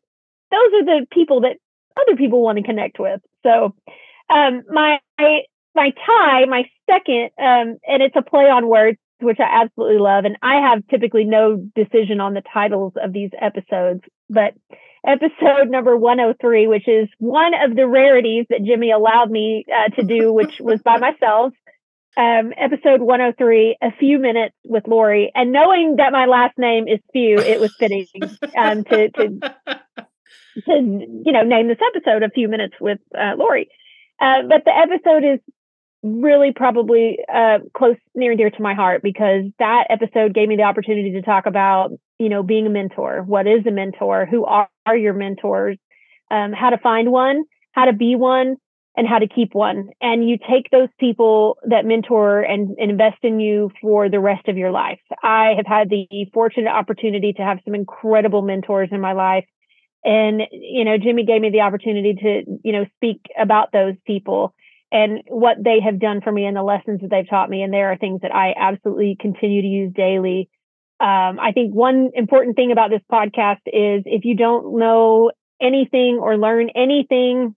those 0.51 0.81
are 0.81 0.85
the 0.85 1.07
people 1.13 1.43
that 1.43 1.57
other 2.01 2.17
people 2.17 2.43
want 2.43 2.59
to 2.59 2.65
connect 2.65 2.99
with. 2.99 3.21
So, 3.43 3.75
um, 4.29 4.63
my 4.69 4.99
my 5.75 5.91
tie, 6.07 6.45
my 6.47 6.65
second, 6.91 7.31
um, 7.39 7.79
and 7.87 8.03
it's 8.03 8.17
a 8.17 8.23
play 8.23 8.45
on 8.45 8.69
words, 8.69 8.99
which 9.21 9.39
I 9.41 9.63
absolutely 9.63 9.99
love. 9.99 10.25
And 10.25 10.37
I 10.43 10.69
have 10.69 10.87
typically 10.89 11.25
no 11.25 11.57
decision 11.75 12.21
on 12.21 12.35
the 12.35 12.43
titles 12.53 12.95
of 13.03 13.13
these 13.13 13.31
episodes, 13.41 14.03
but 14.29 14.55
episode 15.07 15.71
number 15.71 15.97
103, 15.97 16.67
which 16.67 16.89
is 16.89 17.09
one 17.19 17.53
of 17.55 17.77
the 17.77 17.87
rarities 17.87 18.47
that 18.51 18.65
Jimmy 18.65 18.91
allowed 18.91 19.31
me 19.31 19.65
uh, 19.73 19.89
to 19.97 20.03
do, 20.03 20.33
which 20.33 20.61
was 20.61 20.81
by 20.83 20.99
myself. 20.99 21.53
Um, 22.17 22.53
episode 22.59 23.01
103, 23.01 23.79
a 23.81 23.93
few 23.93 24.19
minutes 24.19 24.57
with 24.65 24.89
Lori, 24.89 25.31
and 25.33 25.53
knowing 25.53 25.97
that 25.97 26.11
my 26.13 26.27
last 26.27 26.59
name 26.59 26.89
is 26.89 26.99
Few, 27.13 27.39
it 27.39 27.61
was 27.61 27.73
fitting 27.77 28.05
um, 28.59 28.83
to, 28.83 29.11
to 29.11 29.55
to 30.67 30.73
you 30.73 31.33
know 31.33 31.43
name 31.43 31.69
this 31.69 31.79
episode 31.95 32.23
a 32.23 32.31
few 32.31 32.49
minutes 32.49 32.75
with 32.81 32.99
uh, 33.17 33.35
Lori. 33.37 33.69
Uh, 34.21 34.43
but 34.49 34.65
the 34.65 34.77
episode 34.77 35.25
is 35.25 35.41
really 36.03 36.53
probably 36.55 37.19
uh, 37.33 37.59
close 37.75 37.97
near 38.15 38.33
and 38.33 38.39
dear 38.39 38.51
to 38.51 38.63
my 38.63 38.75
heart 38.75 39.03
because 39.03 39.45
that 39.59 39.85
episode 39.91 40.35
gave 40.35 40.49
me 40.49 40.57
the 40.57 40.63
opportunity 40.63 41.13
to 41.13 41.23
talk 41.23 41.47
about 41.47 41.91
you 42.19 42.29
know 42.29 42.43
being 42.43 42.67
a 42.67 42.71
mentor. 42.71 43.23
What 43.27 43.47
is 43.47 43.67
a 43.67 43.71
mentor? 43.71 44.27
Who 44.27 44.45
are, 44.45 44.69
are 44.87 44.97
your 44.97 45.15
mentors? 45.15 45.79
Um, 46.31 46.53
how 46.53 46.71
to 46.71 46.79
find 46.79 47.11
one, 47.11 47.43
how 47.73 47.87
to 47.87 47.93
be 47.93 48.15
one, 48.15 48.57
and 48.97 49.07
how 49.07 49.19
to 49.19 49.27
keep 49.27 49.55
one. 49.55 49.89
And 50.01 50.29
you 50.29 50.39
take 50.39 50.71
those 50.71 50.89
people 50.99 51.59
that 51.65 51.85
mentor 51.85 52.43
and, 52.43 52.77
and 52.79 52.91
invest 52.91 53.19
in 53.23 53.41
you 53.41 53.71
for 53.81 54.09
the 54.09 54.21
rest 54.21 54.49
of 54.49 54.57
your 54.57 54.71
life. 54.71 55.01
I 55.23 55.55
have 55.57 55.67
had 55.67 55.91
the 55.91 56.07
fortunate 56.33 56.71
opportunity 56.71 57.33
to 57.35 57.43
have 57.43 57.59
some 57.65 57.75
incredible 57.75 58.43
mentors 58.43 58.91
in 58.93 59.01
my 59.01 59.13
life 59.13 59.45
and 60.05 60.43
you 60.53 60.85
know 60.85 60.97
jimmy 60.97 61.25
gave 61.25 61.41
me 61.41 61.51
the 61.51 61.61
opportunity 61.61 62.15
to 62.15 62.43
you 62.65 62.73
know 62.73 62.87
speak 62.97 63.21
about 63.39 63.73
those 63.73 63.95
people 64.07 64.55
and 64.93 65.23
what 65.29 65.57
they 65.63 65.79
have 65.81 66.01
done 66.01 66.21
for 66.21 66.33
me 66.33 66.47
and 66.47 66.57
the 66.57 66.63
lessons 66.63 67.01
that 67.01 67.11
they've 67.11 67.29
taught 67.29 67.49
me. 67.49 67.63
And 67.63 67.73
there 67.73 67.93
are 67.93 67.97
things 67.97 68.23
that 68.23 68.35
i 68.35 68.55
absolutely 68.59 69.17
continue 69.21 69.63
to 69.63 69.69
use 69.69 69.93
daily. 69.95 70.49
Um, 71.01 71.39
i 71.41 71.53
think 71.53 71.75
one 71.75 72.11
important 72.15 72.57
thing 72.57 72.73
about 72.73 72.91
this 72.91 73.03
podcast 73.11 73.63
is 73.67 74.03
if 74.07 74.25
you 74.25 74.37
don't 74.37 74.79
know 74.79 75.31
anything 75.61 76.19
or 76.21 76.37
learn 76.37 76.71
anything 76.75 77.55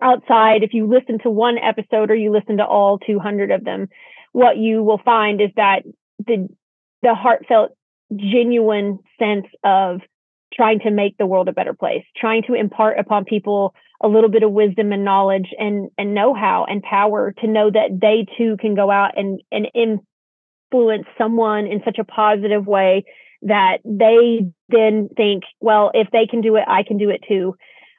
outside 0.00 0.62
if 0.62 0.74
you 0.74 0.86
listen 0.86 1.18
to 1.20 1.30
one 1.30 1.58
episode 1.58 2.10
or 2.10 2.14
you 2.14 2.32
listen 2.32 2.58
to 2.58 2.64
all 2.64 2.98
200 2.98 3.50
of 3.52 3.64
them 3.64 3.88
what 4.32 4.56
you 4.56 4.82
will 4.82 5.00
find 5.04 5.40
is 5.40 5.50
that 5.56 5.82
the 6.26 6.48
the 7.02 7.14
heartfelt 7.14 7.72
genuine 8.14 8.98
sense 9.18 9.46
of 9.64 10.00
trying 10.54 10.80
to 10.80 10.90
make 10.90 11.16
the 11.18 11.26
world 11.26 11.48
a 11.48 11.52
better 11.52 11.74
place, 11.74 12.04
trying 12.16 12.42
to 12.44 12.54
impart 12.54 12.98
upon 12.98 13.24
people 13.24 13.74
a 14.02 14.08
little 14.08 14.30
bit 14.30 14.42
of 14.42 14.50
wisdom 14.50 14.92
and 14.92 15.04
knowledge 15.04 15.48
and 15.58 15.90
and 15.96 16.14
know-how 16.14 16.66
and 16.68 16.82
power 16.82 17.32
to 17.40 17.46
know 17.46 17.70
that 17.70 17.98
they 18.00 18.26
too 18.36 18.56
can 18.58 18.74
go 18.74 18.90
out 18.90 19.16
and 19.16 19.40
and 19.50 19.68
influence 19.74 21.06
someone 21.16 21.66
in 21.66 21.82
such 21.84 21.98
a 21.98 22.04
positive 22.04 22.66
way 22.66 23.04
that 23.42 23.78
they 23.84 24.46
then 24.68 25.08
think, 25.16 25.42
well, 25.60 25.90
if 25.94 26.08
they 26.12 26.26
can 26.26 26.40
do 26.40 26.56
it, 26.56 26.64
I 26.66 26.82
can 26.84 26.96
do 26.96 27.10
it 27.10 27.24
too. 27.28 27.56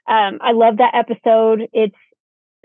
Um, 0.07 0.39
I 0.41 0.51
love 0.51 0.77
that 0.77 0.95
episode. 0.95 1.67
It's 1.73 1.95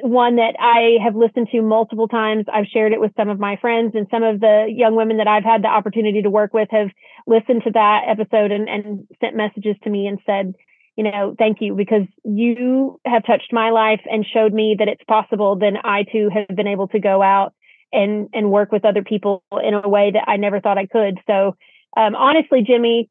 one 0.00 0.36
that 0.36 0.54
I 0.58 1.02
have 1.02 1.16
listened 1.16 1.48
to 1.52 1.62
multiple 1.62 2.08
times. 2.08 2.46
I've 2.52 2.66
shared 2.66 2.92
it 2.92 3.00
with 3.00 3.12
some 3.16 3.28
of 3.28 3.40
my 3.40 3.56
friends, 3.56 3.94
and 3.94 4.06
some 4.10 4.22
of 4.22 4.40
the 4.40 4.66
young 4.68 4.94
women 4.94 5.18
that 5.18 5.26
I've 5.26 5.44
had 5.44 5.62
the 5.62 5.68
opportunity 5.68 6.22
to 6.22 6.30
work 6.30 6.54
with 6.54 6.68
have 6.70 6.88
listened 7.26 7.62
to 7.64 7.70
that 7.72 8.04
episode 8.06 8.52
and, 8.52 8.68
and 8.68 9.06
sent 9.20 9.36
messages 9.36 9.76
to 9.84 9.90
me 9.90 10.06
and 10.06 10.18
said, 10.24 10.54
you 10.96 11.04
know, 11.04 11.34
thank 11.38 11.58
you 11.60 11.74
because 11.74 12.06
you 12.24 13.00
have 13.04 13.24
touched 13.24 13.52
my 13.52 13.70
life 13.70 14.00
and 14.10 14.26
showed 14.26 14.52
me 14.52 14.76
that 14.78 14.88
it's 14.88 15.04
possible. 15.04 15.56
Then 15.56 15.76
I 15.84 16.04
too 16.10 16.28
have 16.32 16.56
been 16.56 16.66
able 16.66 16.88
to 16.88 16.98
go 16.98 17.22
out 17.22 17.54
and 17.92 18.28
and 18.32 18.50
work 18.50 18.72
with 18.72 18.84
other 18.84 19.02
people 19.02 19.42
in 19.62 19.74
a 19.74 19.88
way 19.88 20.10
that 20.12 20.28
I 20.28 20.36
never 20.36 20.60
thought 20.60 20.78
I 20.78 20.86
could. 20.86 21.18
So, 21.26 21.56
um, 21.96 22.14
honestly, 22.14 22.62
Jimmy, 22.66 23.10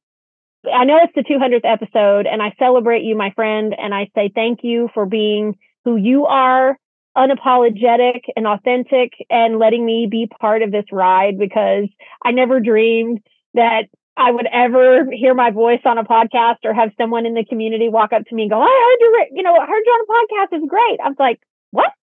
I 0.72 0.86
know 0.86 1.00
it's 1.02 1.14
the 1.16 1.24
200th 1.24 1.62
episode, 1.64 2.28
and 2.28 2.42
I 2.42 2.54
celebrate 2.60 3.04
you, 3.04 3.16
my 3.16 3.32
friend, 3.32 3.74
and 3.78 3.94
I 3.94 4.10
say 4.16 4.32
thank 4.34 4.60
you 4.64 4.90
for 4.94 5.06
being 5.06 5.58
who 5.88 5.96
you 5.96 6.26
are, 6.26 6.78
unapologetic 7.16 8.24
and 8.36 8.46
authentic, 8.46 9.14
and 9.30 9.58
letting 9.58 9.86
me 9.86 10.06
be 10.12 10.28
part 10.42 10.62
of 10.62 10.70
this 10.70 10.84
ride 10.92 11.40
because 11.40 11.88
I 12.26 12.32
never 12.32 12.60
dreamed 12.60 13.22
that 13.54 13.84
I 14.18 14.32
would 14.32 14.48
ever 14.52 15.10
hear 15.10 15.34
my 15.34 15.52
voice 15.52 15.80
on 15.86 15.98
a 15.98 16.04
podcast 16.04 16.58
or 16.66 16.74
have 16.74 16.92
someone 17.00 17.26
in 17.26 17.36
the 17.36 17.46
community 17.46 17.88
walk 17.88 18.12
up 18.12 18.26
to 18.26 18.36
me 18.36 18.44
and 18.44 18.52
go, 18.52 18.62
I 18.62 18.66
heard 18.66 18.98
you, 19.00 19.38
you 19.38 19.44
know, 19.44 19.56
I 19.56 19.66
heard 19.66 19.84
you 19.86 19.92
on 19.94 20.02
a 20.02 20.14
podcast. 20.14 20.58
It's 20.58 20.70
great. 20.70 21.00
I 21.02 21.08
was 21.08 21.16
like, 21.18 21.40
what? 21.72 21.94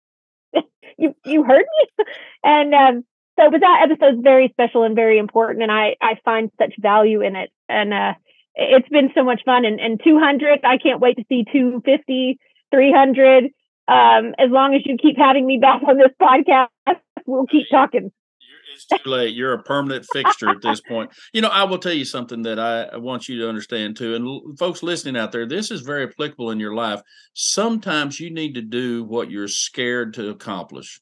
you, 0.98 1.14
you 1.26 1.44
heard 1.44 1.66
me? 1.98 2.04
and, 2.42 2.72
um, 2.74 3.04
so, 3.38 3.50
but 3.50 3.60
that 3.60 3.88
episode's 3.90 4.22
very 4.22 4.48
special 4.48 4.84
and 4.84 4.94
very 4.94 5.18
important, 5.18 5.64
and 5.64 5.72
I 5.72 5.96
I 6.00 6.20
find 6.24 6.52
such 6.56 6.72
value 6.78 7.20
in 7.20 7.34
it, 7.34 7.50
and 7.68 7.92
uh, 7.92 8.14
it's 8.54 8.88
been 8.88 9.10
so 9.12 9.24
much 9.24 9.42
fun. 9.44 9.64
And, 9.64 9.80
and 9.80 10.00
200, 10.04 10.60
I 10.62 10.78
can't 10.78 11.00
wait 11.00 11.16
to 11.16 11.24
see 11.28 11.44
250, 11.52 12.38
300. 12.70 13.50
Um, 13.86 14.34
as 14.38 14.50
long 14.50 14.74
as 14.74 14.82
you 14.84 14.96
keep 14.96 15.18
having 15.18 15.46
me 15.46 15.58
back 15.58 15.82
on 15.86 15.98
this 15.98 16.12
podcast, 16.20 16.68
we'll 17.26 17.46
keep 17.46 17.66
talking. 17.70 18.10
It's 18.74 18.86
too 18.86 19.08
late. 19.08 19.34
You're 19.34 19.52
a 19.52 19.62
permanent 19.62 20.04
fixture 20.12 20.48
at 20.48 20.60
this 20.60 20.80
point. 20.80 21.10
You 21.32 21.42
know, 21.42 21.48
I 21.48 21.64
will 21.64 21.78
tell 21.78 21.92
you 21.92 22.04
something 22.04 22.42
that 22.42 22.58
I 22.58 22.96
want 22.96 23.28
you 23.28 23.38
to 23.40 23.48
understand 23.48 23.96
too. 23.96 24.14
And 24.14 24.58
folks 24.58 24.82
listening 24.82 25.16
out 25.16 25.32
there, 25.32 25.46
this 25.46 25.70
is 25.70 25.82
very 25.82 26.04
applicable 26.04 26.50
in 26.50 26.58
your 26.58 26.74
life. 26.74 27.00
Sometimes 27.34 28.18
you 28.18 28.30
need 28.30 28.54
to 28.54 28.62
do 28.62 29.04
what 29.04 29.30
you're 29.30 29.48
scared 29.48 30.14
to 30.14 30.30
accomplish. 30.30 31.00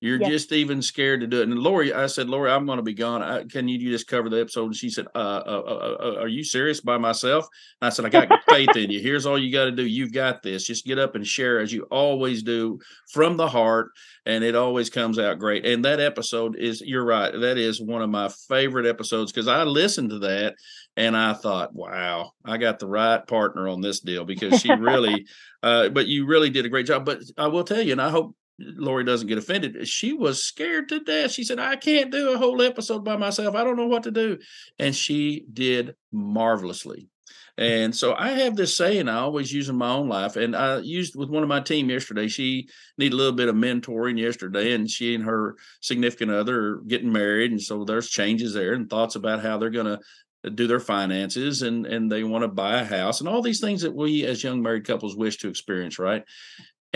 You're 0.00 0.20
yes. 0.20 0.30
just 0.30 0.52
even 0.52 0.80
scared 0.80 1.22
to 1.22 1.26
do 1.26 1.40
it. 1.40 1.48
And 1.48 1.58
Lori, 1.58 1.92
I 1.92 2.06
said, 2.06 2.28
Lori, 2.28 2.50
I'm 2.50 2.66
going 2.66 2.76
to 2.76 2.84
be 2.84 2.94
gone. 2.94 3.20
I, 3.20 3.44
can 3.44 3.66
you 3.66 3.78
just 3.78 4.06
cover 4.06 4.28
the 4.28 4.40
episode? 4.40 4.66
And 4.66 4.76
she 4.76 4.90
said, 4.90 5.06
uh, 5.12 5.18
uh, 5.18 5.62
uh, 5.66 5.96
uh, 6.00 6.20
Are 6.20 6.28
you 6.28 6.44
serious 6.44 6.80
by 6.80 6.98
myself? 6.98 7.48
And 7.80 7.86
I 7.86 7.90
said, 7.90 8.04
I 8.04 8.08
got 8.08 8.28
faith 8.48 8.76
in 8.76 8.90
you. 8.90 9.00
Here's 9.00 9.26
all 9.26 9.38
you 9.38 9.52
got 9.52 9.64
to 9.64 9.72
do. 9.72 9.84
You've 9.84 10.12
got 10.12 10.42
this. 10.42 10.64
Just 10.64 10.86
get 10.86 11.00
up 11.00 11.16
and 11.16 11.26
share 11.26 11.58
as 11.58 11.72
you 11.72 11.82
always 11.90 12.44
do 12.44 12.78
from 13.12 13.36
the 13.36 13.48
heart. 13.48 13.90
And 14.24 14.44
it 14.44 14.54
always 14.54 14.88
comes 14.88 15.18
out 15.18 15.40
great. 15.40 15.66
And 15.66 15.84
that 15.84 15.98
episode 15.98 16.56
is, 16.56 16.80
you're 16.80 17.04
right. 17.04 17.32
That 17.32 17.58
is 17.58 17.80
one 17.80 18.02
of 18.02 18.10
my 18.10 18.28
favorite 18.48 18.86
episodes 18.86 19.32
because 19.32 19.48
I 19.48 19.64
listened 19.64 20.10
to 20.10 20.20
that 20.20 20.54
and 20.96 21.16
I 21.16 21.32
thought, 21.32 21.74
wow, 21.74 22.32
I 22.44 22.56
got 22.58 22.78
the 22.78 22.88
right 22.88 23.26
partner 23.26 23.68
on 23.68 23.80
this 23.80 23.98
deal 23.98 24.24
because 24.24 24.60
she 24.60 24.72
really, 24.72 25.26
uh, 25.64 25.88
but 25.88 26.06
you 26.06 26.26
really 26.26 26.50
did 26.50 26.66
a 26.66 26.68
great 26.68 26.86
job. 26.86 27.04
But 27.04 27.22
I 27.36 27.48
will 27.48 27.64
tell 27.64 27.82
you, 27.82 27.92
and 27.92 28.02
I 28.02 28.10
hope 28.10 28.36
Lori 28.58 29.04
doesn't 29.04 29.28
get 29.28 29.38
offended. 29.38 29.86
She 29.86 30.12
was 30.12 30.42
scared 30.42 30.88
to 30.88 31.00
death. 31.00 31.30
She 31.30 31.44
said, 31.44 31.58
I 31.58 31.76
can't 31.76 32.10
do 32.10 32.32
a 32.32 32.38
whole 32.38 32.60
episode 32.60 33.04
by 33.04 33.16
myself. 33.16 33.54
I 33.54 33.64
don't 33.64 33.76
know 33.76 33.86
what 33.86 34.02
to 34.04 34.10
do. 34.10 34.38
And 34.78 34.94
she 34.94 35.44
did 35.52 35.94
marvelously. 36.12 37.08
And 37.56 37.94
so 37.94 38.14
I 38.14 38.30
have 38.30 38.54
this 38.54 38.76
saying 38.76 39.08
I 39.08 39.18
always 39.18 39.52
use 39.52 39.68
in 39.68 39.76
my 39.76 39.90
own 39.90 40.08
life. 40.08 40.36
And 40.36 40.54
I 40.54 40.78
used 40.78 41.16
with 41.16 41.28
one 41.28 41.42
of 41.42 41.48
my 41.48 41.58
team 41.58 41.90
yesterday. 41.90 42.28
She 42.28 42.68
needed 42.96 43.14
a 43.14 43.16
little 43.16 43.32
bit 43.32 43.48
of 43.48 43.56
mentoring 43.56 44.16
yesterday, 44.16 44.74
and 44.74 44.88
she 44.88 45.16
and 45.16 45.24
her 45.24 45.56
significant 45.80 46.30
other 46.30 46.60
are 46.60 46.76
getting 46.86 47.12
married. 47.12 47.50
And 47.50 47.60
so 47.60 47.84
there's 47.84 48.10
changes 48.10 48.54
there 48.54 48.74
and 48.74 48.88
thoughts 48.88 49.16
about 49.16 49.42
how 49.42 49.58
they're 49.58 49.70
going 49.70 49.86
to 49.86 50.00
uh, 50.44 50.50
do 50.50 50.68
their 50.68 50.78
finances 50.78 51.62
and 51.62 51.84
and 51.84 52.12
they 52.12 52.22
want 52.22 52.42
to 52.42 52.48
buy 52.48 52.78
a 52.78 52.84
house 52.84 53.18
and 53.18 53.28
all 53.28 53.42
these 53.42 53.60
things 53.60 53.82
that 53.82 53.92
we 53.92 54.24
as 54.24 54.44
young 54.44 54.62
married 54.62 54.86
couples 54.86 55.16
wish 55.16 55.36
to 55.38 55.48
experience 55.48 55.98
right 55.98 56.22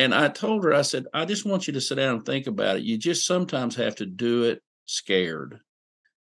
and 0.03 0.13
I 0.13 0.29
told 0.29 0.65
her, 0.65 0.75
I 0.75 0.83
said, 0.83 1.05
I 1.15 1.25
just 1.25 1.47
want 1.47 1.69
you 1.69 1.73
to 1.75 1.81
sit 1.81 1.95
down 1.95 2.17
and 2.17 2.27
think 2.27 2.49
about 2.49 2.77
it. 2.77 2.83
You 2.83 2.99
just 2.99 3.25
sometimes 3.25 3.77
have 3.77 3.95
to 3.97 4.07
do 4.07 4.43
it 4.45 4.61
scared. 4.87 5.61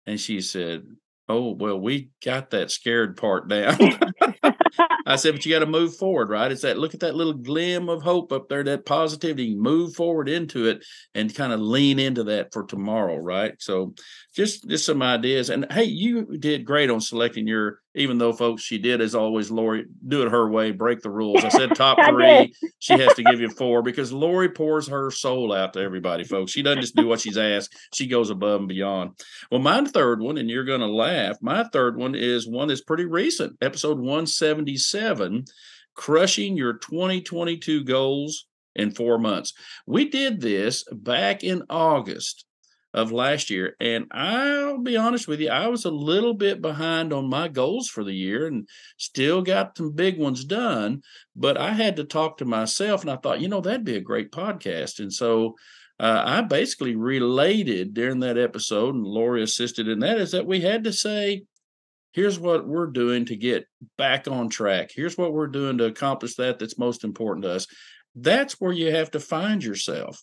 And 0.05 0.19
she 0.19 0.41
said, 0.41 0.83
Oh, 1.29 1.51
well, 1.51 1.79
we 1.79 2.09
got 2.25 2.49
that 2.49 2.71
scared 2.71 3.15
part 3.15 3.47
down. 3.47 3.77
I 5.05 5.15
said, 5.15 5.33
but 5.33 5.45
you 5.45 5.53
got 5.53 5.59
to 5.59 5.65
move 5.65 5.95
forward, 5.95 6.29
right? 6.29 6.51
It's 6.51 6.63
that 6.63 6.77
look 6.77 6.93
at 6.93 6.99
that 6.99 7.15
little 7.15 7.33
glim 7.33 7.87
of 7.87 8.01
hope 8.01 8.33
up 8.33 8.49
there, 8.49 8.63
that 8.63 8.85
positivity, 8.85 9.55
move 9.55 9.95
forward 9.95 10.27
into 10.27 10.67
it 10.67 10.83
and 11.15 11.33
kind 11.33 11.53
of 11.53 11.61
lean 11.61 11.99
into 11.99 12.25
that 12.25 12.51
for 12.51 12.65
tomorrow, 12.65 13.15
right? 13.15 13.53
So 13.59 13.93
just 14.35 14.67
just 14.67 14.85
some 14.85 15.01
ideas. 15.01 15.49
And 15.49 15.65
hey, 15.71 15.85
you 15.85 16.37
did 16.37 16.65
great 16.65 16.89
on 16.89 16.99
selecting 16.99 17.47
your, 17.47 17.79
even 17.93 18.17
though 18.17 18.31
folks, 18.33 18.61
she 18.61 18.77
did 18.77 19.01
as 19.01 19.15
always, 19.15 19.51
Lori, 19.51 19.85
do 20.07 20.23
it 20.23 20.31
her 20.31 20.49
way, 20.49 20.71
break 20.71 21.01
the 21.01 21.09
rules. 21.09 21.43
I 21.43 21.49
said 21.49 21.75
top 21.75 21.97
three. 22.09 22.53
she 22.79 22.93
has 22.93 23.13
to 23.15 23.23
give 23.23 23.41
you 23.41 23.49
four 23.49 23.81
because 23.81 24.13
Lori 24.13 24.49
pours 24.49 24.87
her 24.87 25.11
soul 25.11 25.53
out 25.53 25.73
to 25.73 25.81
everybody, 25.81 26.23
folks. 26.23 26.51
She 26.51 26.61
doesn't 26.61 26.81
just 26.81 26.95
do 26.95 27.07
what 27.07 27.19
she's 27.19 27.37
asked, 27.37 27.75
she 27.93 28.07
goes 28.07 28.29
above 28.29 28.61
and 28.61 28.69
beyond. 28.69 29.11
Well, 29.51 29.61
my 29.61 29.83
third 29.83 30.21
one, 30.21 30.37
and 30.37 30.49
you're 30.49 30.63
gonna 30.63 30.87
laugh, 30.87 31.37
my 31.41 31.63
third 31.65 31.97
one 31.97 32.15
is 32.15 32.47
one 32.47 32.67
that's 32.67 32.81
pretty 32.81 33.05
recent, 33.05 33.57
episode 33.61 33.97
177, 33.97 35.45
crushing 35.95 36.55
your 36.55 36.73
2022 36.73 37.83
goals 37.83 38.45
in 38.75 38.91
four 38.91 39.17
months. 39.17 39.53
We 39.85 40.09
did 40.09 40.39
this 40.39 40.85
back 40.91 41.43
in 41.43 41.63
August 41.69 42.45
of 42.93 43.11
last 43.11 43.49
year. 43.49 43.75
And 43.79 44.05
I'll 44.11 44.79
be 44.79 44.97
honest 44.97 45.27
with 45.27 45.39
you, 45.39 45.49
I 45.49 45.67
was 45.67 45.85
a 45.85 45.91
little 45.91 46.33
bit 46.33 46.61
behind 46.61 47.13
on 47.13 47.29
my 47.29 47.47
goals 47.47 47.87
for 47.87 48.03
the 48.03 48.13
year 48.13 48.47
and 48.47 48.67
still 48.97 49.41
got 49.41 49.77
some 49.77 49.91
big 49.91 50.19
ones 50.19 50.43
done. 50.43 51.01
But 51.35 51.57
I 51.57 51.71
had 51.71 51.95
to 51.97 52.03
talk 52.03 52.37
to 52.37 52.45
myself 52.45 53.01
and 53.01 53.09
I 53.09 53.17
thought, 53.17 53.41
you 53.41 53.47
know, 53.47 53.61
that'd 53.61 53.85
be 53.85 53.95
a 53.95 54.01
great 54.01 54.31
podcast. 54.31 54.99
And 54.99 55.11
so 55.11 55.55
uh, 55.99 56.23
I 56.25 56.41
basically 56.41 56.95
related 56.95 57.93
during 57.93 58.19
that 58.21 58.37
episode, 58.37 58.95
and 58.95 59.05
Lori 59.05 59.43
assisted 59.43 59.87
in 59.87 59.99
that, 59.99 60.17
is 60.17 60.31
that 60.31 60.47
we 60.47 60.59
had 60.59 60.83
to 60.85 60.93
say, 60.93 61.43
here's 62.11 62.39
what 62.39 62.67
we're 62.67 62.87
doing 62.87 63.25
to 63.25 63.35
get 63.35 63.67
back 63.97 64.27
on 64.27 64.49
track. 64.49 64.89
Here's 64.93 65.17
what 65.17 65.31
we're 65.31 65.47
doing 65.47 65.77
to 65.77 65.85
accomplish 65.85 66.35
that 66.35 66.59
that's 66.59 66.79
most 66.79 67.03
important 67.03 67.43
to 67.43 67.51
us. 67.51 67.67
That's 68.15 68.59
where 68.59 68.73
you 68.73 68.91
have 68.91 69.11
to 69.11 69.19
find 69.19 69.63
yourself 69.63 70.21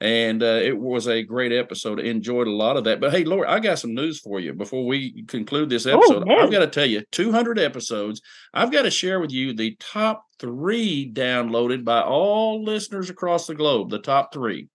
and 0.00 0.42
uh, 0.42 0.60
it 0.62 0.78
was 0.78 1.06
a 1.06 1.22
great 1.22 1.52
episode. 1.52 2.00
Enjoyed 2.00 2.46
a 2.46 2.52
lot 2.52 2.76
of 2.76 2.84
that. 2.84 3.00
But 3.00 3.12
hey, 3.12 3.24
Lori, 3.24 3.46
I 3.46 3.60
got 3.60 3.78
some 3.78 3.94
news 3.94 4.18
for 4.18 4.40
you 4.40 4.54
before 4.54 4.86
we 4.86 5.24
conclude 5.24 5.68
this 5.68 5.86
oh, 5.86 5.98
episode. 5.98 6.26
Oh, 6.28 6.42
I've 6.42 6.50
got 6.50 6.60
to 6.60 6.66
tell 6.68 6.86
you, 6.86 7.02
200 7.12 7.58
episodes. 7.58 8.22
I've 8.54 8.72
got 8.72 8.82
to 8.82 8.90
share 8.90 9.20
with 9.20 9.30
you 9.30 9.52
the 9.52 9.76
top 9.78 10.24
three 10.38 11.10
downloaded 11.12 11.84
by 11.84 12.00
all 12.00 12.64
listeners 12.64 13.10
across 13.10 13.46
the 13.46 13.54
globe. 13.54 13.90
The 13.90 13.98
top 13.98 14.32
three. 14.32 14.68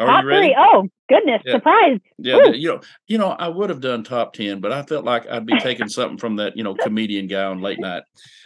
Are 0.00 0.06
top 0.06 0.24
three. 0.24 0.56
Oh 0.58 0.88
goodness, 1.08 1.42
yeah. 1.44 1.52
surprise! 1.52 1.98
Yeah, 2.18 2.48
you 2.48 2.68
know, 2.68 2.80
you 3.06 3.18
know, 3.18 3.28
I 3.28 3.48
would 3.48 3.70
have 3.70 3.80
done 3.80 4.02
top 4.02 4.32
ten, 4.32 4.60
but 4.60 4.72
I 4.72 4.82
felt 4.82 5.04
like 5.04 5.28
I'd 5.28 5.46
be 5.46 5.60
taking 5.60 5.88
something 5.88 6.18
from 6.18 6.36
that, 6.36 6.56
you 6.56 6.64
know, 6.64 6.74
comedian 6.74 7.28
guy 7.28 7.44
on 7.44 7.60
late 7.60 7.78
night. 7.78 8.02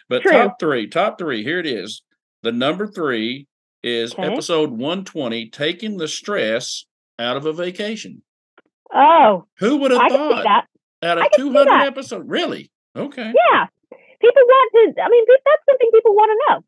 But 0.08 0.22
True. 0.22 0.32
top 0.32 0.58
three, 0.60 0.88
top 0.88 1.18
three. 1.18 1.42
Here 1.44 1.60
it 1.60 1.66
is. 1.66 2.02
The 2.42 2.52
number 2.52 2.86
three 2.86 3.46
is 3.86 4.12
okay. 4.12 4.24
episode 4.24 4.70
120 4.70 5.48
taking 5.50 5.96
the 5.96 6.08
stress 6.08 6.84
out 7.18 7.36
of 7.36 7.46
a 7.46 7.52
vacation. 7.52 8.22
Oh. 8.92 9.46
Who 9.58 9.76
would 9.78 9.92
have 9.92 10.00
I 10.00 10.08
thought 10.08 10.44
that. 10.44 10.66
out 11.02 11.18
of 11.18 11.26
200 11.36 11.72
episodes? 11.86 12.24
Really? 12.26 12.70
Okay. 12.96 13.32
Yeah. 13.52 13.66
People 14.20 14.42
want 14.42 14.96
to, 14.96 15.02
I 15.02 15.08
mean, 15.08 15.24
that's 15.28 15.62
something 15.68 15.90
people 15.92 16.14
want 16.14 16.30
to 16.30 16.54
know. 16.54 16.64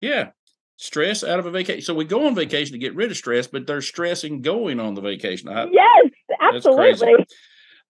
Yeah. 0.00 0.30
Stress 0.76 1.24
out 1.24 1.38
of 1.38 1.46
a 1.46 1.50
vacation. 1.50 1.82
So 1.82 1.94
we 1.94 2.04
go 2.04 2.26
on 2.26 2.34
vacation 2.34 2.72
to 2.72 2.78
get 2.78 2.94
rid 2.94 3.10
of 3.10 3.16
stress, 3.16 3.46
but 3.46 3.66
there's 3.66 3.88
stressing 3.88 4.42
going 4.42 4.78
on 4.78 4.94
the 4.94 5.00
vacation. 5.00 5.48
I, 5.48 5.66
yes, 5.72 6.10
absolutely. 6.40 7.26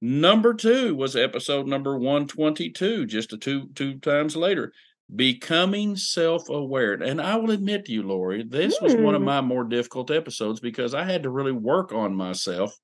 Number 0.00 0.54
two 0.54 0.94
was 0.94 1.16
episode 1.16 1.66
number 1.66 1.98
122, 1.98 3.06
just 3.06 3.32
a 3.32 3.38
two 3.38 3.68
two 3.74 3.98
times 3.98 4.36
later 4.36 4.72
becoming 5.14 5.94
self-aware 5.94 6.94
and 6.94 7.20
i 7.20 7.36
will 7.36 7.52
admit 7.52 7.84
to 7.84 7.92
you 7.92 8.02
lori 8.02 8.42
this 8.42 8.78
mm. 8.78 8.82
was 8.82 8.94
one 8.96 9.14
of 9.14 9.20
hmm. 9.20 9.26
my 9.26 9.40
more 9.40 9.62
difficult 9.62 10.10
episodes 10.10 10.58
because 10.58 10.94
i 10.94 11.04
had 11.04 11.22
to 11.22 11.30
really 11.30 11.52
work 11.52 11.92
on 11.92 12.14
myself 12.14 12.76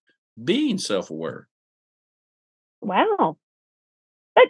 being 0.43 0.79
self-aware 0.79 1.49
wow 2.81 3.37
but 4.37 4.45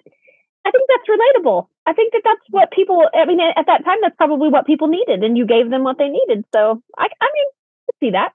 i 0.66 0.70
think 0.70 0.84
that's 0.88 1.08
relatable 1.08 1.66
i 1.86 1.94
think 1.94 2.12
that 2.12 2.20
that's 2.24 2.44
what 2.50 2.70
people 2.72 3.02
i 3.14 3.24
mean 3.24 3.40
at 3.40 3.66
that 3.66 3.84
time 3.86 3.98
that's 4.02 4.16
probably 4.16 4.50
what 4.50 4.66
people 4.66 4.88
needed 4.88 5.24
and 5.24 5.38
you 5.38 5.46
gave 5.46 5.70
them 5.70 5.82
what 5.82 5.96
they 5.96 6.08
needed 6.08 6.44
so 6.54 6.82
i 6.98 7.04
i 7.04 7.26
mean 7.34 7.46
I 7.88 7.92
see 8.00 8.10
that 8.10 8.32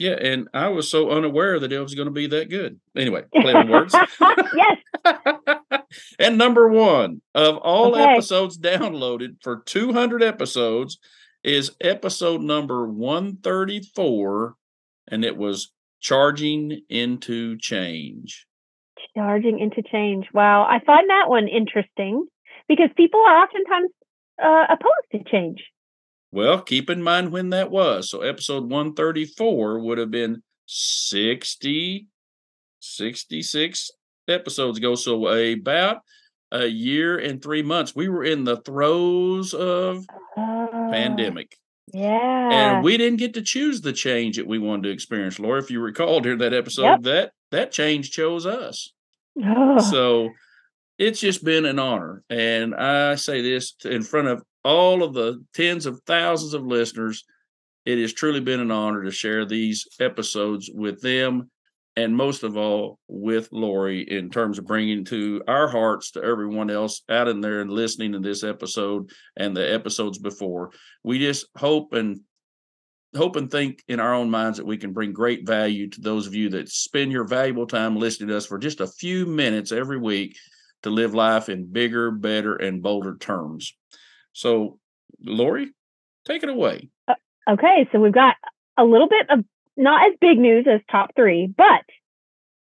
yeah, 0.00 0.16
and 0.18 0.48
I 0.54 0.68
was 0.68 0.90
so 0.90 1.10
unaware 1.10 1.60
that 1.60 1.70
it 1.70 1.78
was 1.78 1.94
going 1.94 2.06
to 2.08 2.12
be 2.12 2.26
that 2.28 2.48
good. 2.48 2.80
Anyway, 2.96 3.24
play 3.34 3.52
on 3.52 3.68
words. 3.68 3.94
yes. 4.56 4.78
and 6.18 6.38
number 6.38 6.68
one 6.70 7.20
of 7.34 7.58
all 7.58 7.94
okay. 7.94 8.04
episodes 8.04 8.58
downloaded 8.58 9.36
for 9.42 9.62
200 9.66 10.22
episodes 10.22 10.98
is 11.44 11.72
episode 11.82 12.40
number 12.40 12.88
134, 12.88 14.54
and 15.08 15.22
it 15.22 15.36
was 15.36 15.70
Charging 16.00 16.80
into 16.88 17.58
Change. 17.58 18.46
Charging 19.14 19.58
into 19.58 19.82
Change. 19.82 20.28
Wow. 20.32 20.62
I 20.62 20.82
find 20.82 21.10
that 21.10 21.28
one 21.28 21.46
interesting 21.46 22.26
because 22.68 22.88
people 22.96 23.20
are 23.20 23.42
oftentimes 23.44 23.90
uh, 24.42 24.64
opposed 24.70 25.10
to 25.12 25.30
change. 25.30 25.62
Well, 26.32 26.60
keep 26.60 26.90
in 26.90 27.02
mind 27.02 27.32
when 27.32 27.50
that 27.50 27.70
was. 27.70 28.10
So 28.10 28.22
episode 28.22 28.64
134 28.64 29.80
would 29.80 29.98
have 29.98 30.10
been 30.10 30.42
60, 30.66 32.06
66 32.80 33.90
episodes 34.28 34.78
ago. 34.78 34.94
So 34.94 35.26
about 35.26 36.02
a 36.52 36.66
year 36.66 37.18
and 37.18 37.42
three 37.42 37.62
months. 37.62 37.94
We 37.94 38.08
were 38.08 38.24
in 38.24 38.44
the 38.44 38.56
throes 38.58 39.54
of 39.54 40.04
uh, 40.36 40.66
pandemic. 40.90 41.56
Yeah. 41.92 42.50
And 42.52 42.84
we 42.84 42.96
didn't 42.96 43.18
get 43.18 43.34
to 43.34 43.42
choose 43.42 43.80
the 43.80 43.92
change 43.92 44.36
that 44.36 44.46
we 44.46 44.58
wanted 44.58 44.84
to 44.84 44.90
experience. 44.90 45.38
Laura, 45.38 45.60
if 45.60 45.70
you 45.70 45.80
recall 45.80 46.20
during 46.20 46.38
that 46.38 46.54
episode, 46.54 46.84
yep. 46.84 47.02
that 47.02 47.32
that 47.50 47.72
change 47.72 48.10
chose 48.12 48.46
us. 48.46 48.92
Oh. 49.44 49.78
So 49.78 50.30
it's 50.98 51.20
just 51.20 51.44
been 51.44 51.66
an 51.66 51.78
honor. 51.78 52.22
And 52.30 52.74
I 52.74 53.16
say 53.16 53.42
this 53.42 53.74
in 53.84 54.02
front 54.02 54.28
of 54.28 54.44
all 54.64 55.02
of 55.02 55.14
the 55.14 55.42
tens 55.54 55.86
of 55.86 56.00
thousands 56.06 56.54
of 56.54 56.64
listeners. 56.64 57.24
It 57.86 57.98
has 57.98 58.12
truly 58.12 58.40
been 58.40 58.60
an 58.60 58.70
honor 58.70 59.04
to 59.04 59.10
share 59.10 59.44
these 59.44 59.86
episodes 60.00 60.70
with 60.72 61.00
them 61.00 61.50
and 61.96 62.16
most 62.16 62.44
of 62.44 62.56
all 62.56 62.98
with 63.08 63.48
Lori 63.52 64.02
in 64.02 64.30
terms 64.30 64.58
of 64.58 64.66
bringing 64.66 65.04
to 65.06 65.42
our 65.48 65.68
hearts 65.68 66.12
to 66.12 66.22
everyone 66.22 66.70
else 66.70 67.02
out 67.08 67.28
in 67.28 67.40
there 67.40 67.60
and 67.60 67.70
listening 67.70 68.12
to 68.12 68.20
this 68.20 68.44
episode 68.44 69.10
and 69.36 69.56
the 69.56 69.72
episodes 69.72 70.18
before. 70.18 70.70
We 71.02 71.18
just 71.18 71.46
hope 71.56 71.92
and 71.92 72.20
hope 73.16 73.34
and 73.36 73.50
think 73.50 73.82
in 73.88 73.98
our 73.98 74.14
own 74.14 74.30
minds 74.30 74.58
that 74.58 74.66
we 74.66 74.76
can 74.76 74.92
bring 74.92 75.12
great 75.12 75.46
value 75.46 75.88
to 75.90 76.00
those 76.00 76.26
of 76.26 76.34
you 76.34 76.48
that 76.50 76.68
spend 76.68 77.10
your 77.10 77.24
valuable 77.24 77.66
time 77.66 77.96
listening 77.96 78.28
to 78.28 78.36
us 78.36 78.46
for 78.46 78.58
just 78.58 78.80
a 78.80 78.86
few 78.86 79.26
minutes 79.26 79.72
every 79.72 79.98
week 79.98 80.36
to 80.82 80.90
live 80.90 81.12
life 81.12 81.48
in 81.48 81.70
bigger, 81.70 82.10
better, 82.12 82.54
and 82.54 82.82
bolder 82.82 83.16
terms. 83.16 83.74
So, 84.32 84.78
Lori, 85.22 85.72
take 86.26 86.42
it 86.42 86.48
away. 86.48 86.90
Uh, 87.08 87.14
okay, 87.48 87.88
so 87.92 88.00
we've 88.00 88.12
got 88.12 88.36
a 88.78 88.84
little 88.84 89.08
bit 89.08 89.26
of 89.30 89.44
not 89.76 90.06
as 90.10 90.16
big 90.20 90.38
news 90.38 90.66
as 90.70 90.80
top 90.90 91.10
three, 91.16 91.52
but 91.56 91.84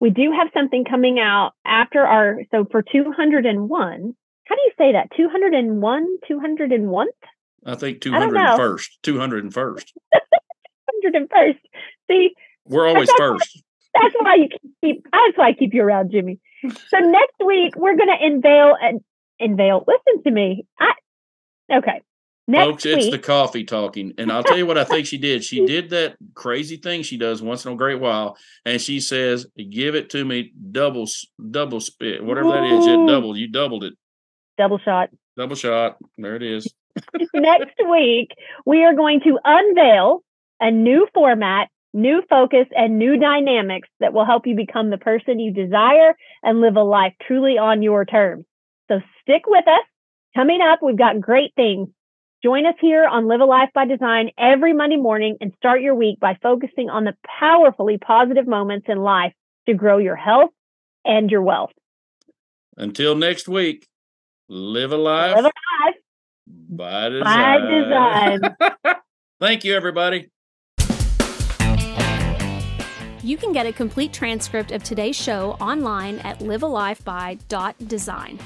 we 0.02 0.10
do 0.10 0.32
have 0.36 0.48
something 0.52 0.84
coming 0.84 1.20
out 1.20 1.52
after 1.64 2.00
our 2.00 2.40
so 2.50 2.66
for 2.70 2.82
201 2.82 4.14
how 4.44 4.56
do 4.56 4.60
you 4.62 4.72
say 4.76 4.92
that? 4.92 5.08
201 5.16 6.16
201 6.26 7.06
i 7.64 7.74
think 7.76 8.00
201st 8.00 8.88
201st 9.04 9.84
201st 11.04 11.58
see 12.10 12.34
we're 12.66 12.88
always 12.88 13.08
that's 13.08 13.18
first. 13.18 13.62
why, 13.92 14.00
that's 14.02 14.14
why 14.18 14.34
you 14.34 14.48
keep 14.82 15.04
that's 15.04 15.38
why 15.38 15.48
i 15.48 15.52
keep 15.52 15.72
you 15.72 15.82
around 15.82 16.10
jimmy. 16.10 16.38
So 16.88 16.98
next 16.98 17.36
week 17.44 17.76
we're 17.76 17.96
going 17.96 18.08
to 18.08 18.24
unveil 18.24 18.76
and 18.80 19.00
unveil 19.38 19.84
listen 19.86 20.22
to 20.24 20.30
me 20.30 20.66
i 20.80 20.92
okay 21.72 22.00
Next 22.48 22.64
Folks, 22.64 22.84
week, 22.84 22.96
it's 22.96 23.10
the 23.10 23.18
coffee 23.20 23.62
talking. 23.64 24.14
And 24.18 24.32
I'll 24.32 24.42
tell 24.42 24.56
you 24.56 24.66
what 24.66 24.76
I 24.76 24.84
think 24.84 25.06
she 25.06 25.16
did. 25.16 25.44
She 25.44 25.64
did 25.66 25.90
that 25.90 26.16
crazy 26.34 26.76
thing 26.76 27.02
she 27.02 27.16
does 27.16 27.40
once 27.40 27.64
in 27.64 27.72
a 27.72 27.76
great 27.76 28.00
while. 28.00 28.36
And 28.66 28.80
she 28.80 29.00
says, 29.00 29.46
Give 29.70 29.94
it 29.94 30.10
to 30.10 30.24
me 30.24 30.52
double, 30.70 31.06
double 31.50 31.80
spit, 31.80 32.24
whatever 32.24 32.50
that 32.50 32.64
is. 32.64 32.86
It 32.86 33.06
doubled. 33.06 33.36
You 33.36 33.48
doubled 33.48 33.84
it. 33.84 33.94
Double 34.58 34.78
shot. 34.78 35.10
Double 35.36 35.54
shot. 35.54 35.98
There 36.18 36.34
it 36.34 36.42
is. 36.42 36.66
Next 37.34 37.76
week, 37.88 38.32
we 38.66 38.84
are 38.84 38.94
going 38.94 39.20
to 39.20 39.38
unveil 39.44 40.22
a 40.60 40.70
new 40.70 41.06
format, 41.14 41.68
new 41.94 42.22
focus, 42.28 42.66
and 42.76 42.98
new 42.98 43.18
dynamics 43.18 43.88
that 44.00 44.12
will 44.12 44.26
help 44.26 44.46
you 44.46 44.56
become 44.56 44.90
the 44.90 44.98
person 44.98 45.38
you 45.38 45.52
desire 45.52 46.14
and 46.42 46.60
live 46.60 46.76
a 46.76 46.82
life 46.82 47.14
truly 47.26 47.56
on 47.56 47.82
your 47.82 48.04
terms. 48.04 48.44
So 48.88 49.00
stick 49.22 49.42
with 49.46 49.66
us. 49.66 49.84
Coming 50.34 50.60
up, 50.62 50.78
we've 50.82 50.96
got 50.96 51.20
great 51.20 51.52
things 51.54 51.88
Join 52.42 52.66
us 52.66 52.74
here 52.80 53.06
on 53.06 53.28
Live 53.28 53.40
a 53.40 53.44
Life 53.44 53.68
by 53.72 53.86
Design 53.86 54.30
every 54.36 54.72
Monday 54.72 54.96
morning 54.96 55.36
and 55.40 55.54
start 55.58 55.80
your 55.80 55.94
week 55.94 56.18
by 56.18 56.36
focusing 56.42 56.90
on 56.90 57.04
the 57.04 57.14
powerfully 57.38 57.98
positive 57.98 58.48
moments 58.48 58.86
in 58.88 58.98
life 58.98 59.32
to 59.68 59.74
grow 59.74 59.98
your 59.98 60.16
health 60.16 60.50
and 61.04 61.30
your 61.30 61.42
wealth. 61.42 61.70
Until 62.76 63.14
next 63.14 63.46
week, 63.46 63.86
live 64.48 64.90
a 64.90 64.96
life, 64.96 65.36
live 65.36 65.44
a 65.44 65.52
life 65.84 65.94
by 66.48 67.10
design. 67.10 67.22
By 67.22 68.38
design. 68.40 68.96
Thank 69.40 69.62
you, 69.62 69.76
everybody. 69.76 70.28
You 73.22 73.36
can 73.36 73.52
get 73.52 73.66
a 73.66 73.72
complete 73.72 74.12
transcript 74.12 74.72
of 74.72 74.82
today's 74.82 75.14
show 75.14 75.52
online 75.60 76.18
at 76.20 76.40
livealifeby.design. 76.40 78.38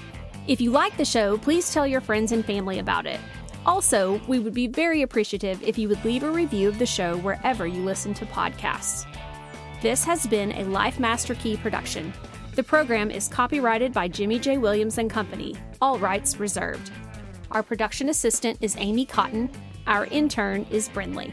If 0.49 0.61
you 0.61 0.71
like 0.71 0.97
the 0.97 1.05
show, 1.05 1.39
please 1.39 1.73
tell 1.73 1.89
your 1.89 2.01
friends 2.01 2.31
and 2.31 2.45
family 2.45 2.79
about 2.79 3.05
it. 3.05 3.19
Also, 3.65 4.21
we 4.29 4.39
would 4.39 4.55
be 4.55 4.69
very 4.69 5.03
appreciative 5.03 5.61
if 5.61 5.77
you 5.77 5.89
would 5.89 6.05
leave 6.05 6.23
a 6.23 6.31
review 6.31 6.69
of 6.69 6.79
the 6.79 6.87
show 6.87 7.17
wherever 7.19 7.67
you 7.67 7.83
listen 7.83 8.15
to 8.15 8.25
podcasts. 8.27 9.07
This 9.83 10.05
has 10.05 10.25
been 10.25 10.53
a 10.53 10.63
Life 10.65 11.01
Master 11.01 11.35
Key 11.35 11.57
production. 11.57 12.13
The 12.55 12.63
program 12.63 13.11
is 13.11 13.27
copyrighted 13.27 13.93
by 13.93 14.07
Jimmy 14.07 14.39
J. 14.39 14.59
Williams 14.59 14.99
and 14.99 15.11
Company, 15.11 15.57
all 15.83 15.99
rights 15.99 16.39
reserved. 16.39 16.93
Our 17.51 17.65
production 17.65 18.09
assistant 18.09 18.59
is 18.61 18.77
Amy 18.79 19.05
Cotton. 19.05 19.51
Our 19.89 20.07
intern 20.07 20.65
is 20.71 20.89
Brinley. 20.89 21.33